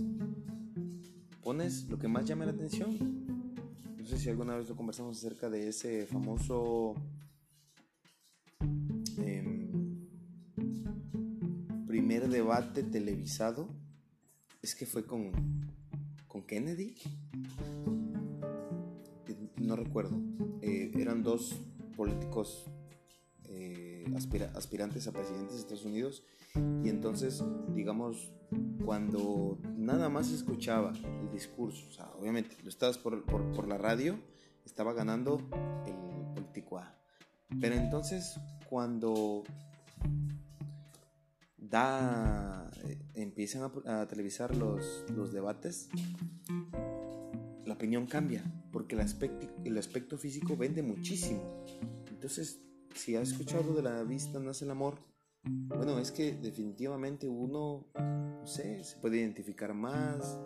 pones 1.43 1.89
lo 1.89 1.99
que 1.99 2.07
más 2.07 2.25
llama 2.25 2.45
la 2.45 2.51
atención. 2.51 2.97
No 3.97 4.05
sé 4.05 4.17
si 4.17 4.29
alguna 4.29 4.55
vez 4.55 4.69
lo 4.69 4.75
conversamos 4.75 5.17
acerca 5.17 5.49
de 5.49 5.67
ese 5.69 6.05
famoso 6.07 6.95
em, 9.17 10.07
primer 11.85 12.29
debate 12.29 12.83
televisado. 12.83 13.67
Es 14.61 14.73
que 14.73 14.85
fue 14.85 15.05
con, 15.05 15.31
con 16.27 16.43
Kennedy. 16.43 16.95
No 19.57 19.75
recuerdo. 19.75 20.17
Eh, 20.61 20.91
eran 20.95 21.23
dos 21.23 21.59
políticos 21.97 22.65
aspirantes 24.15 25.07
a 25.07 25.11
presidentes 25.11 25.53
de 25.53 25.59
Estados 25.59 25.85
Unidos. 25.85 26.23
Y 26.83 26.89
entonces, 26.89 27.43
digamos, 27.73 28.31
cuando 28.85 29.57
nada 29.75 30.09
más 30.09 30.31
escuchaba 30.31 30.93
el 31.21 31.31
discurso, 31.31 31.87
obviamente 32.19 32.55
lo 32.63 32.69
estabas 32.69 32.97
por, 32.97 33.23
por, 33.25 33.67
la 33.67 33.77
radio, 33.77 34.19
estaba 34.65 34.93
ganando 34.93 35.41
el 35.85 36.33
político 36.35 36.77
A. 36.77 36.95
Pero 37.59 37.75
entonces 37.75 38.39
cuando 38.69 39.43
da, 41.57 42.69
eh, 42.83 42.99
empiezan 43.15 43.71
a, 43.85 44.07
televisar 44.07 44.55
los, 44.55 45.05
los, 45.15 45.31
debates, 45.31 45.89
la 47.65 47.73
opinión 47.73 48.05
cambia, 48.05 48.43
porque 48.71 48.95
el 48.95 49.77
aspecto 49.77 50.17
físico 50.17 50.55
vende 50.55 50.83
muchísimo. 50.83 51.63
Entonces, 52.09 52.61
si 52.93 53.15
has 53.15 53.29
escuchado 53.29 53.73
de 53.73 53.81
la 53.81 54.03
vista 54.03 54.39
nace 54.39 54.65
el 54.65 54.71
amor, 54.71 54.97
bueno, 55.43 55.99
es 55.99 56.11
que 56.11 56.33
definitivamente 56.33 57.27
uno, 57.27 57.87
no 57.95 58.47
sé, 58.47 58.83
se 58.83 58.97
puede 58.97 59.17
identificar 59.17 59.73
más 59.73 60.39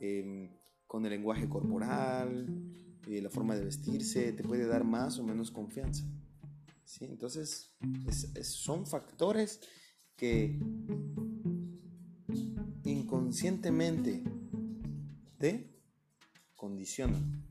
em, 0.00 0.50
con 0.86 1.04
el 1.04 1.10
lenguaje 1.10 1.48
corporal, 1.48 2.46
eh, 3.08 3.20
la 3.22 3.30
forma 3.30 3.54
de 3.54 3.64
vestirse, 3.64 4.32
te 4.32 4.42
puede 4.42 4.66
dar 4.66 4.84
más 4.84 5.18
o 5.18 5.24
menos 5.24 5.50
confianza. 5.50 6.04
¿sí? 6.84 7.04
Entonces, 7.04 7.76
son 8.42 8.86
factores 8.86 9.60
que 10.16 10.58
inconscientemente 12.84 14.22
te 15.38 15.80
condicionan 16.56 17.44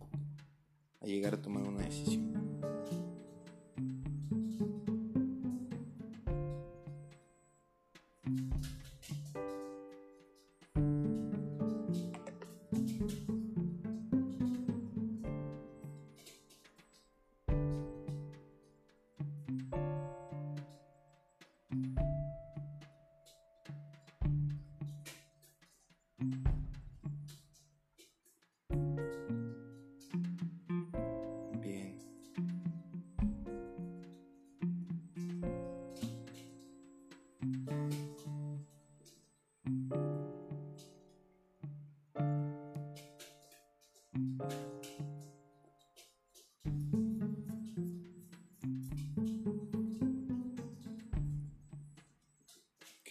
a 1.01 1.05
llegar 1.05 1.35
a 1.35 1.41
tomar 1.41 1.67
una 1.67 1.81
decisión. 1.83 2.33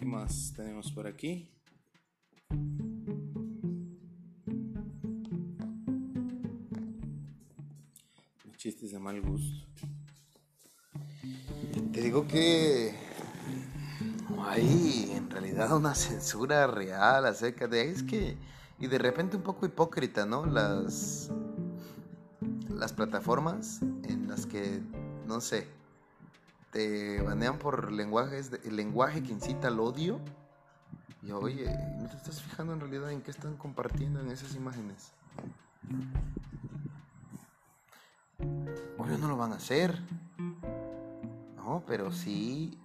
Más 0.04 0.52
tenemos 0.56 0.90
por 0.92 1.06
aquí? 1.06 1.48
Chistes 8.56 8.92
de 8.92 8.98
mal 8.98 9.20
gusto. 9.20 9.66
Te 11.92 12.00
digo 12.00 12.26
que 12.28 12.94
no 14.30 14.44
hay 14.44 15.12
en 15.14 15.28
realidad 15.30 15.76
una 15.76 15.94
censura 15.94 16.66
real 16.66 17.26
acerca 17.26 17.66
de 17.66 17.90
es 17.90 18.02
que 18.02 18.36
y 18.78 18.86
de 18.86 18.98
repente 18.98 19.36
un 19.36 19.42
poco 19.42 19.66
hipócrita, 19.66 20.26
¿no? 20.26 20.46
Las 20.46 21.30
las 22.68 22.92
plataformas 22.92 23.80
en 24.04 24.28
las 24.28 24.46
que 24.46 24.80
no 25.26 25.40
sé, 25.40 25.66
te 26.72 27.20
banean 27.20 27.58
por 27.58 27.92
lenguajes, 27.92 28.50
el 28.64 28.76
lenguaje 28.76 29.22
que 29.22 29.30
incita 29.30 29.68
al 29.68 29.78
odio. 29.78 30.18
Y 31.22 31.30
oye, 31.30 31.66
¿no 32.00 32.08
te 32.08 32.16
estás 32.16 32.42
fijando 32.42 32.72
en 32.72 32.80
realidad 32.80 33.12
en 33.12 33.20
qué 33.20 33.30
están 33.30 33.56
compartiendo 33.56 34.20
en 34.20 34.30
esas 34.30 34.56
imágenes? 34.56 35.12
Obvio 38.98 39.18
no 39.18 39.28
lo 39.28 39.36
van 39.36 39.52
a 39.52 39.56
hacer. 39.56 40.00
No, 41.56 41.84
pero 41.86 42.10
sí 42.10 42.80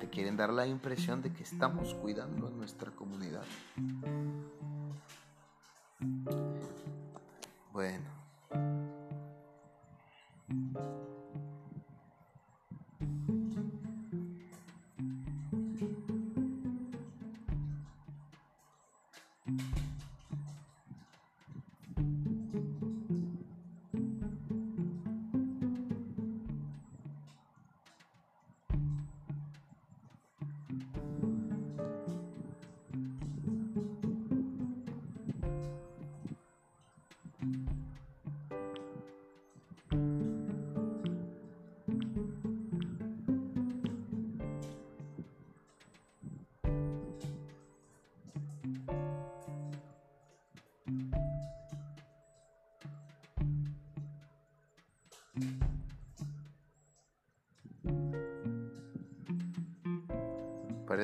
te 0.00 0.10
quieren 0.10 0.36
dar 0.36 0.52
la 0.52 0.66
impresión 0.66 1.22
de 1.22 1.32
que 1.32 1.44
estamos 1.44 1.94
cuidando 1.94 2.48
a 2.48 2.50
nuestra 2.50 2.90
comunidad. 2.90 3.44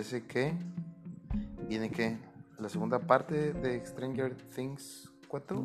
Parece 0.04 0.26
que 0.26 0.52
viene 1.66 1.90
que 1.90 2.18
la 2.58 2.68
segunda 2.68 2.98
parte 2.98 3.54
de 3.54 3.82
Stranger 3.86 4.36
Things 4.54 5.10
4. 5.28 5.64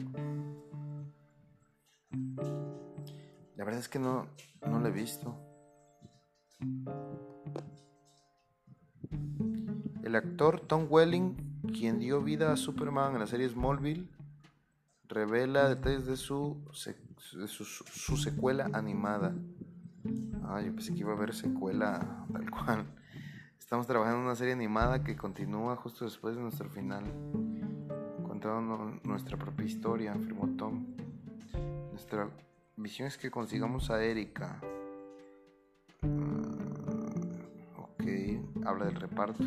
La 3.57 3.65
verdad 3.65 3.81
es 3.81 3.89
que 3.89 3.99
no, 3.99 4.27
no 4.65 4.79
lo 4.79 4.87
he 4.87 4.91
visto. 4.91 5.35
El 10.03 10.15
actor 10.15 10.61
Tom 10.61 10.87
Welling, 10.89 11.35
quien 11.73 11.99
dio 11.99 12.21
vida 12.21 12.53
a 12.53 12.55
Superman 12.55 13.15
en 13.15 13.19
la 13.19 13.27
serie 13.27 13.49
Smallville, 13.49 14.07
revela 15.09 15.67
detalles 15.67 16.05
de 16.05 16.15
su, 16.15 16.65
su, 16.71 18.15
secuela 18.15 18.69
animada. 18.71 19.35
Ah, 20.45 20.61
yo 20.61 20.73
pensé 20.73 20.93
que 20.93 20.99
iba 20.99 21.11
a 21.11 21.17
haber 21.17 21.35
secuela 21.35 22.25
tal 22.31 22.49
cual. 22.49 22.98
Estamos 23.69 23.85
trabajando 23.85 24.21
en 24.21 24.25
una 24.25 24.35
serie 24.35 24.53
animada 24.53 25.03
que 25.03 25.15
continúa 25.15 25.75
justo 25.75 26.03
después 26.03 26.35
de 26.35 26.41
nuestro 26.41 26.67
final, 26.71 27.03
contando 28.23 28.99
nuestra 29.03 29.37
propia 29.37 29.63
historia, 29.63 30.13
afirmó 30.13 30.49
Tom. 30.57 30.87
Nuestra 31.91 32.31
visión 32.77 33.07
es 33.07 33.15
que 33.15 33.29
consigamos 33.29 33.91
a 33.91 34.03
Erika. 34.03 34.59
Ah, 36.01 36.07
ok, 37.77 38.65
habla 38.65 38.85
del 38.85 38.95
reparto. 38.95 39.43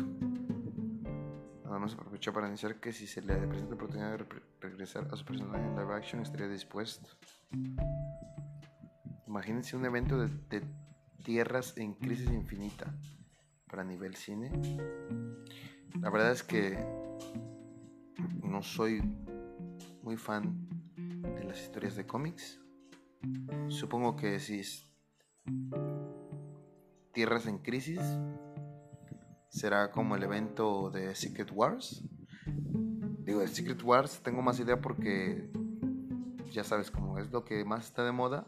Además 1.65 1.93
aprovechó 1.93 2.31
para 2.31 2.45
anunciar 2.45 2.79
que 2.79 2.93
si 2.93 3.05
se 3.07 3.21
le 3.21 3.35
presenta 3.35 3.71
la 3.71 3.75
oportunidad 3.75 4.17
de 4.17 4.25
regresar 4.61 5.05
a 5.11 5.17
su 5.17 5.25
personaje 5.25 5.65
en 5.65 5.75
live 5.75 5.93
action 5.93 6.21
estaría 6.21 6.47
dispuesto. 6.47 7.09
Imagínense 9.27 9.75
un 9.75 9.85
evento 9.85 10.17
de, 10.17 10.29
de 10.49 10.65
tierras 11.25 11.77
en 11.77 11.93
crisis 11.95 12.31
infinita 12.31 12.93
para 13.73 13.83
nivel 13.83 14.15
cine. 14.15 14.51
La 15.99 16.11
verdad 16.11 16.31
es 16.31 16.43
que 16.43 16.77
no 18.43 18.61
soy 18.61 19.01
muy 20.03 20.15
fan 20.15 20.69
de 20.95 21.43
las 21.43 21.59
historias 21.59 21.95
de 21.95 22.05
cómics. 22.05 22.61
Supongo 23.69 24.15
que 24.15 24.39
si 24.39 24.61
Tierras 27.13 27.47
en 27.47 27.57
Crisis 27.57 27.99
será 29.49 29.89
como 29.89 30.15
el 30.17 30.21
evento 30.21 30.91
de 30.91 31.15
Secret 31.15 31.49
Wars. 31.51 32.07
Digo, 33.25 33.39
de 33.39 33.47
Secret 33.47 33.81
Wars 33.81 34.21
tengo 34.21 34.43
más 34.43 34.59
idea 34.59 34.79
porque 34.79 35.51
ya 36.51 36.63
sabes 36.63 36.91
cómo 36.91 37.17
es 37.17 37.31
lo 37.31 37.43
que 37.43 37.65
más 37.65 37.85
está 37.85 38.05
de 38.05 38.11
moda. 38.11 38.45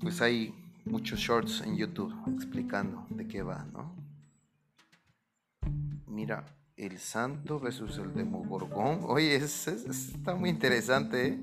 Pues 0.00 0.22
hay 0.22 0.59
muchos 0.90 1.20
shorts 1.20 1.62
en 1.62 1.76
YouTube 1.76 2.12
explicando 2.34 3.06
de 3.10 3.26
qué 3.28 3.42
va, 3.42 3.64
¿no? 3.72 3.94
Mira, 6.06 6.44
el 6.76 6.98
santo 6.98 7.60
versus 7.60 7.98
el 7.98 8.12
demogorgón. 8.12 9.00
Oye, 9.04 9.36
es, 9.36 9.68
está 9.68 10.34
muy 10.34 10.50
interesante, 10.50 11.28
¿eh? 11.28 11.38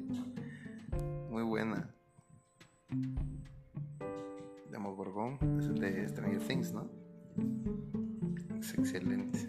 Muy 1.30 1.44
buena. 1.44 1.90
Demogorgón 4.70 5.38
es 5.60 5.68
el 5.68 5.80
de 5.80 6.10
Stranger 6.10 6.42
Things, 6.42 6.74
¿no? 6.74 6.90
Es 8.60 8.74
excelente. 8.74 9.48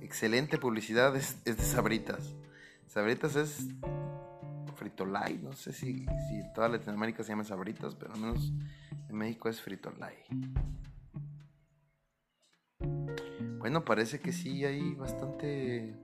Excelente 0.00 0.58
publicidad 0.58 1.16
es, 1.16 1.42
de 1.44 1.54
Sabritas. 1.54 2.34
Sabritas 2.88 3.36
es 3.36 3.68
Fritolay, 4.76 5.38
no 5.38 5.54
sé 5.54 5.72
si, 5.72 6.04
si 6.28 6.34
en 6.34 6.52
toda 6.52 6.68
Latinoamérica 6.68 7.22
se 7.22 7.30
llama 7.30 7.44
Sabritas, 7.44 7.94
pero 7.94 8.12
al 8.12 8.20
menos 8.20 8.52
en 9.08 9.16
México 9.16 9.48
es 9.48 9.60
Fritolay. 9.60 10.16
Bueno, 13.58 13.84
parece 13.84 14.20
que 14.20 14.32
sí 14.32 14.64
hay 14.64 14.94
bastante 14.94 15.94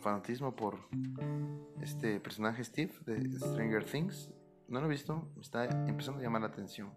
fanatismo 0.00 0.54
por 0.54 0.78
este 1.80 2.20
personaje 2.20 2.62
Steve 2.64 2.92
de 3.06 3.38
Stranger 3.38 3.84
Things. 3.84 4.30
No 4.68 4.80
lo 4.80 4.86
he 4.86 4.90
visto, 4.90 5.30
me 5.34 5.42
está 5.42 5.64
empezando 5.88 6.20
a 6.20 6.22
llamar 6.22 6.42
la 6.42 6.48
atención. 6.48 6.90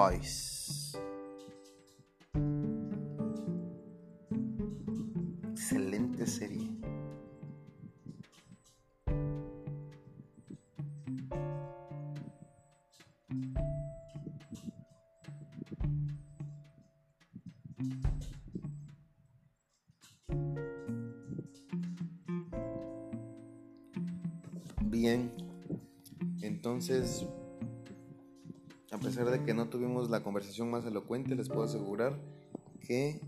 Voice. 0.00 0.96
Excelente 5.52 6.26
serie. 6.26 6.70
Bien, 24.80 25.30
entonces 26.40 27.26
pesar 29.00 29.30
de 29.30 29.42
que 29.42 29.54
no 29.54 29.68
tuvimos 29.68 30.10
la 30.10 30.22
conversación 30.22 30.70
más 30.70 30.84
elocuente, 30.84 31.34
les 31.34 31.48
puedo 31.48 31.62
asegurar 31.62 32.20
que 32.86 33.20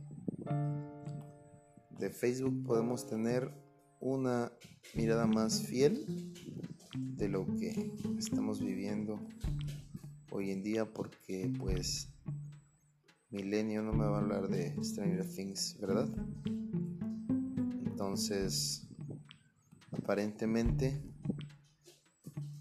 de 1.98 2.10
Facebook 2.10 2.62
podemos 2.64 3.06
tener 3.06 3.50
una 4.00 4.52
mirada 4.94 5.26
más 5.26 5.62
fiel 5.62 6.34
de 6.94 7.28
lo 7.28 7.46
que 7.46 7.92
estamos 8.18 8.60
viviendo 8.60 9.18
hoy 10.30 10.50
en 10.50 10.62
día 10.62 10.92
porque 10.92 11.50
pues 11.58 12.12
Milenio 13.30 13.82
no 13.82 13.92
me 13.92 14.04
va 14.04 14.18
a 14.18 14.20
hablar 14.20 14.48
de 14.48 14.74
Stranger 14.84 15.26
Things, 15.26 15.78
¿verdad? 15.80 16.08
Entonces, 17.86 18.88
aparentemente 19.90 21.00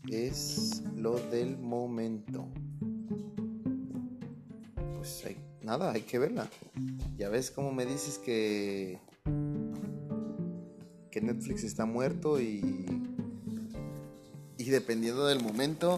es 0.09 0.84
lo 0.95 1.20
del 1.30 1.57
momento 1.57 2.47
nada, 5.64 5.91
hay 5.91 6.01
que 6.01 6.20
verla. 6.20 6.49
Ya 7.18 7.30
ves 7.30 7.51
cómo 7.51 7.72
me 7.72 7.86
dices 7.86 8.18
que 8.18 8.99
que 11.12 11.22
Netflix 11.22 11.64
está 11.64 11.86
muerto 11.86 12.39
y 12.39 12.86
y 14.62 14.66
dependiendo 14.66 15.26
del 15.26 15.41
momento, 15.41 15.97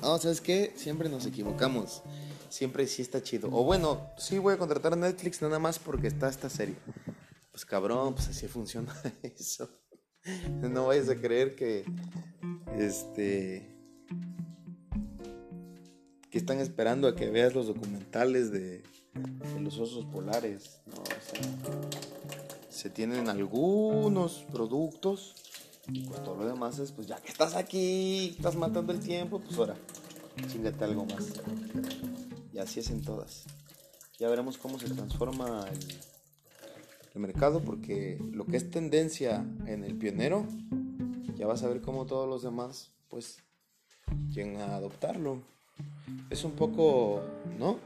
no, 0.00 0.16
¿sabes 0.16 0.40
qué? 0.40 0.72
Siempre 0.74 1.10
nos 1.10 1.26
equivocamos. 1.26 2.02
Siempre 2.48 2.86
sí 2.86 3.02
está 3.02 3.22
chido. 3.22 3.48
O 3.52 3.62
bueno, 3.64 4.00
sí 4.16 4.38
voy 4.38 4.54
a 4.54 4.58
contratar 4.58 4.94
a 4.94 4.96
Netflix 4.96 5.42
nada 5.42 5.58
más 5.58 5.78
porque 5.78 6.06
está 6.06 6.28
esta 6.28 6.48
serie. 6.48 6.76
Pues 7.50 7.66
cabrón, 7.66 8.14
pues 8.14 8.28
así 8.28 8.48
funciona 8.48 8.94
eso. 9.22 9.68
No 10.60 10.86
vayas 10.86 11.10
a 11.10 11.16
creer 11.16 11.56
que 11.56 11.84
este 12.78 13.73
que 16.34 16.38
están 16.38 16.58
esperando 16.58 17.06
a 17.06 17.14
que 17.14 17.30
veas 17.30 17.54
los 17.54 17.68
documentales 17.68 18.50
de, 18.50 18.82
los 19.60 19.78
osos 19.78 20.04
polares. 20.06 20.80
se 22.68 22.90
tienen 22.90 23.28
algunos 23.28 24.44
productos 24.50 25.36
y 25.86 26.00
pues 26.00 26.24
todo 26.24 26.34
lo 26.34 26.48
demás 26.48 26.80
es, 26.80 26.90
pues 26.90 27.06
ya 27.06 27.20
que 27.20 27.28
estás 27.28 27.54
aquí, 27.54 28.34
estás 28.36 28.56
matando 28.56 28.92
el 28.92 28.98
tiempo, 28.98 29.38
pues 29.38 29.56
ahora, 29.58 29.76
chingate 30.50 30.82
algo 30.82 31.04
más. 31.04 31.34
Y 32.52 32.58
así 32.58 32.80
es 32.80 32.90
en 32.90 33.02
todas. 33.02 33.44
Ya 34.18 34.28
veremos 34.28 34.58
cómo 34.58 34.80
se 34.80 34.90
transforma 34.90 35.64
el, 37.14 37.20
mercado 37.20 37.62
porque 37.62 38.18
lo 38.32 38.44
que 38.44 38.56
es 38.56 38.72
tendencia 38.72 39.46
en 39.68 39.84
el 39.84 39.96
pionero, 39.96 40.48
ya 41.36 41.46
vas 41.46 41.62
a 41.62 41.68
ver 41.68 41.80
cómo 41.80 42.06
todos 42.06 42.28
los 42.28 42.42
demás, 42.42 42.90
pues, 43.08 43.38
llegan 44.30 44.56
a 44.56 44.74
adoptarlo 44.74 45.53
es 46.30 46.44
un 46.44 46.52
poco, 46.52 47.22
¿no? 47.58 47.78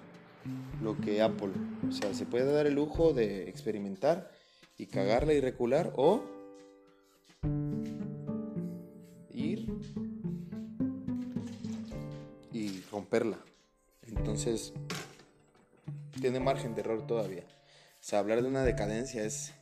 Lo 0.82 0.96
que 0.96 1.22
Apple, 1.22 1.52
o 1.88 1.92
sea, 1.92 2.14
se 2.14 2.24
puede 2.26 2.50
dar 2.52 2.66
el 2.66 2.74
lujo 2.74 3.12
de 3.12 3.48
experimentar 3.48 4.30
y 4.76 4.86
cagarla 4.86 5.34
y 5.34 5.40
recular 5.40 5.92
o 5.96 6.22
ir 9.30 9.72
y 12.52 12.80
romperla. 12.90 13.38
Entonces, 14.06 14.72
tiene 16.20 16.40
margen 16.40 16.74
de 16.74 16.80
error 16.80 17.06
todavía. 17.06 17.42
O 17.42 18.02
sea, 18.02 18.20
hablar 18.20 18.42
de 18.42 18.48
una 18.48 18.62
decadencia 18.62 19.24
es 19.24 19.52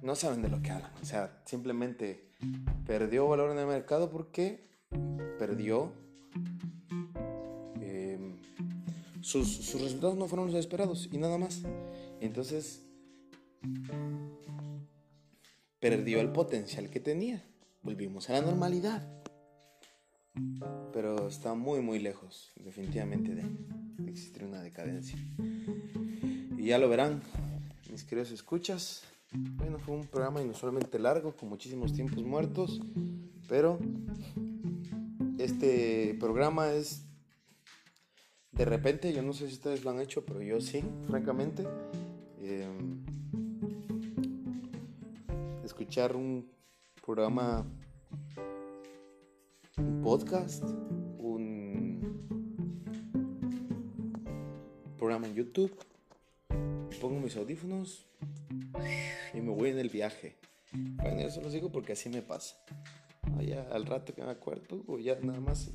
no 0.00 0.16
saben 0.16 0.42
de 0.42 0.48
lo 0.48 0.62
que 0.62 0.70
hablan. 0.70 0.90
O 1.02 1.04
sea, 1.04 1.42
simplemente 1.44 2.24
perdió 2.86 3.28
valor 3.28 3.50
en 3.50 3.58
el 3.58 3.66
mercado 3.66 4.10
porque 4.10 4.64
perdió. 5.38 5.92
Sus, 9.22 9.48
sus 9.48 9.80
resultados 9.80 10.16
no 10.16 10.26
fueron 10.28 10.48
los 10.48 10.56
esperados 10.56 11.08
y 11.10 11.16
nada 11.16 11.38
más. 11.38 11.62
Entonces, 12.20 12.82
perdió 15.80 16.20
el 16.20 16.30
potencial 16.30 16.90
que 16.90 17.00
tenía. 17.00 17.44
Volvimos 17.82 18.30
a 18.30 18.34
la 18.34 18.42
normalidad. 18.42 19.02
Pero 20.92 21.28
está 21.28 21.54
muy, 21.54 21.80
muy 21.80 21.98
lejos, 21.98 22.52
definitivamente, 22.56 23.34
de 23.34 23.42
existir 24.08 24.44
una 24.44 24.62
decadencia. 24.62 25.18
Y 26.56 26.66
ya 26.66 26.78
lo 26.78 26.88
verán, 26.88 27.22
mis 27.90 28.04
queridos 28.04 28.30
escuchas. 28.30 29.02
Bueno, 29.32 29.78
fue 29.78 29.96
un 29.96 30.06
programa 30.06 30.40
inusualmente 30.40 30.98
largo, 30.98 31.34
con 31.36 31.48
muchísimos 31.48 31.92
tiempos 31.92 32.22
muertos, 32.22 32.80
pero 33.48 33.78
este 35.38 36.16
programa 36.20 36.72
es 36.72 37.06
de 38.52 38.64
repente, 38.66 39.12
yo 39.12 39.22
no 39.22 39.32
sé 39.32 39.48
si 39.48 39.54
ustedes 39.54 39.82
lo 39.82 39.90
han 39.90 40.00
hecho, 40.00 40.24
pero 40.24 40.42
yo 40.42 40.60
sí, 40.60 40.84
francamente. 41.08 41.64
Em, 42.40 43.02
escuchar 45.64 46.14
un 46.14 46.48
programa, 47.04 47.66
un 49.78 50.02
podcast, 50.02 50.62
un 51.18 52.00
programa 54.98 55.26
en 55.26 55.34
YouTube, 55.34 55.74
pongo 57.00 57.20
mis 57.20 57.36
audífonos 57.36 58.06
y 59.32 59.40
me 59.40 59.50
voy 59.50 59.70
en 59.70 59.78
el 59.78 59.88
viaje. 59.88 60.36
Bueno, 60.72 61.20
eso 61.20 61.40
lo 61.40 61.50
digo 61.50 61.72
porque 61.72 61.92
así 61.92 62.10
me 62.10 62.22
pasa. 62.22 62.56
Ya 63.40 63.62
al 63.72 63.86
rato 63.86 64.14
que 64.14 64.22
me 64.22 64.30
acuerdo, 64.30 64.98
ya 64.98 65.18
nada 65.20 65.40
más 65.40 65.70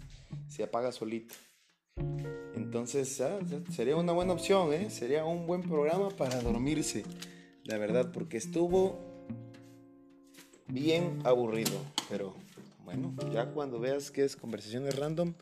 se 0.47 0.63
apaga 0.63 0.91
solito. 0.91 1.33
Entonces, 2.55 3.21
ah, 3.21 3.39
sería 3.71 3.95
una 3.95 4.11
buena 4.11 4.33
opción, 4.33 4.73
¿eh? 4.73 4.89
Sería 4.89 5.25
un 5.25 5.47
buen 5.47 5.61
programa 5.61 6.09
para 6.09 6.41
dormirse, 6.41 7.03
la 7.63 7.77
verdad, 7.77 8.11
porque 8.11 8.37
estuvo 8.37 8.99
bien 10.67 11.19
aburrido, 11.23 11.79
pero 12.09 12.35
bueno, 12.83 13.13
ya 13.33 13.51
cuando 13.51 13.79
veas 13.79 14.11
que 14.11 14.23
es 14.23 14.35
conversaciones 14.35 14.97
random, 14.97 15.33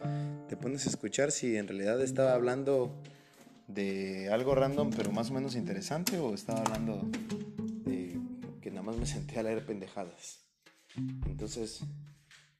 te 0.48 0.58
pones 0.58 0.86
a 0.86 0.90
escuchar 0.90 1.32
si 1.32 1.58
en 1.58 1.68
realidad 1.68 2.02
estaba 2.02 2.34
hablando 2.34 3.02
de 3.68 4.30
algo 4.30 4.56
random, 4.56 4.92
pero 4.96 5.12
más 5.12 5.32
o 5.32 5.34
menos 5.34 5.56
interesante, 5.56 6.20
o 6.20 6.34
estaba 6.34 6.62
hablando 6.62 7.02
de 7.86 8.20
que 8.62 8.70
nada 8.72 8.84
más 8.84 8.98
me 8.98 9.06
senté 9.06 9.40
a 9.40 9.44
leer 9.44 9.66
pendejadas. 9.66 10.46
Entonces, 11.26 11.82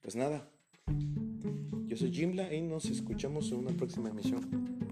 pues 0.02 0.16
nada, 0.16 0.48
yo 1.96 2.00
soy 2.00 2.12
Jimla 2.12 2.52
y 2.52 2.60
nos 2.60 2.84
escuchamos 2.90 3.50
en 3.52 3.58
una 3.60 3.70
próxima 3.70 4.10
emisión. 4.10 4.85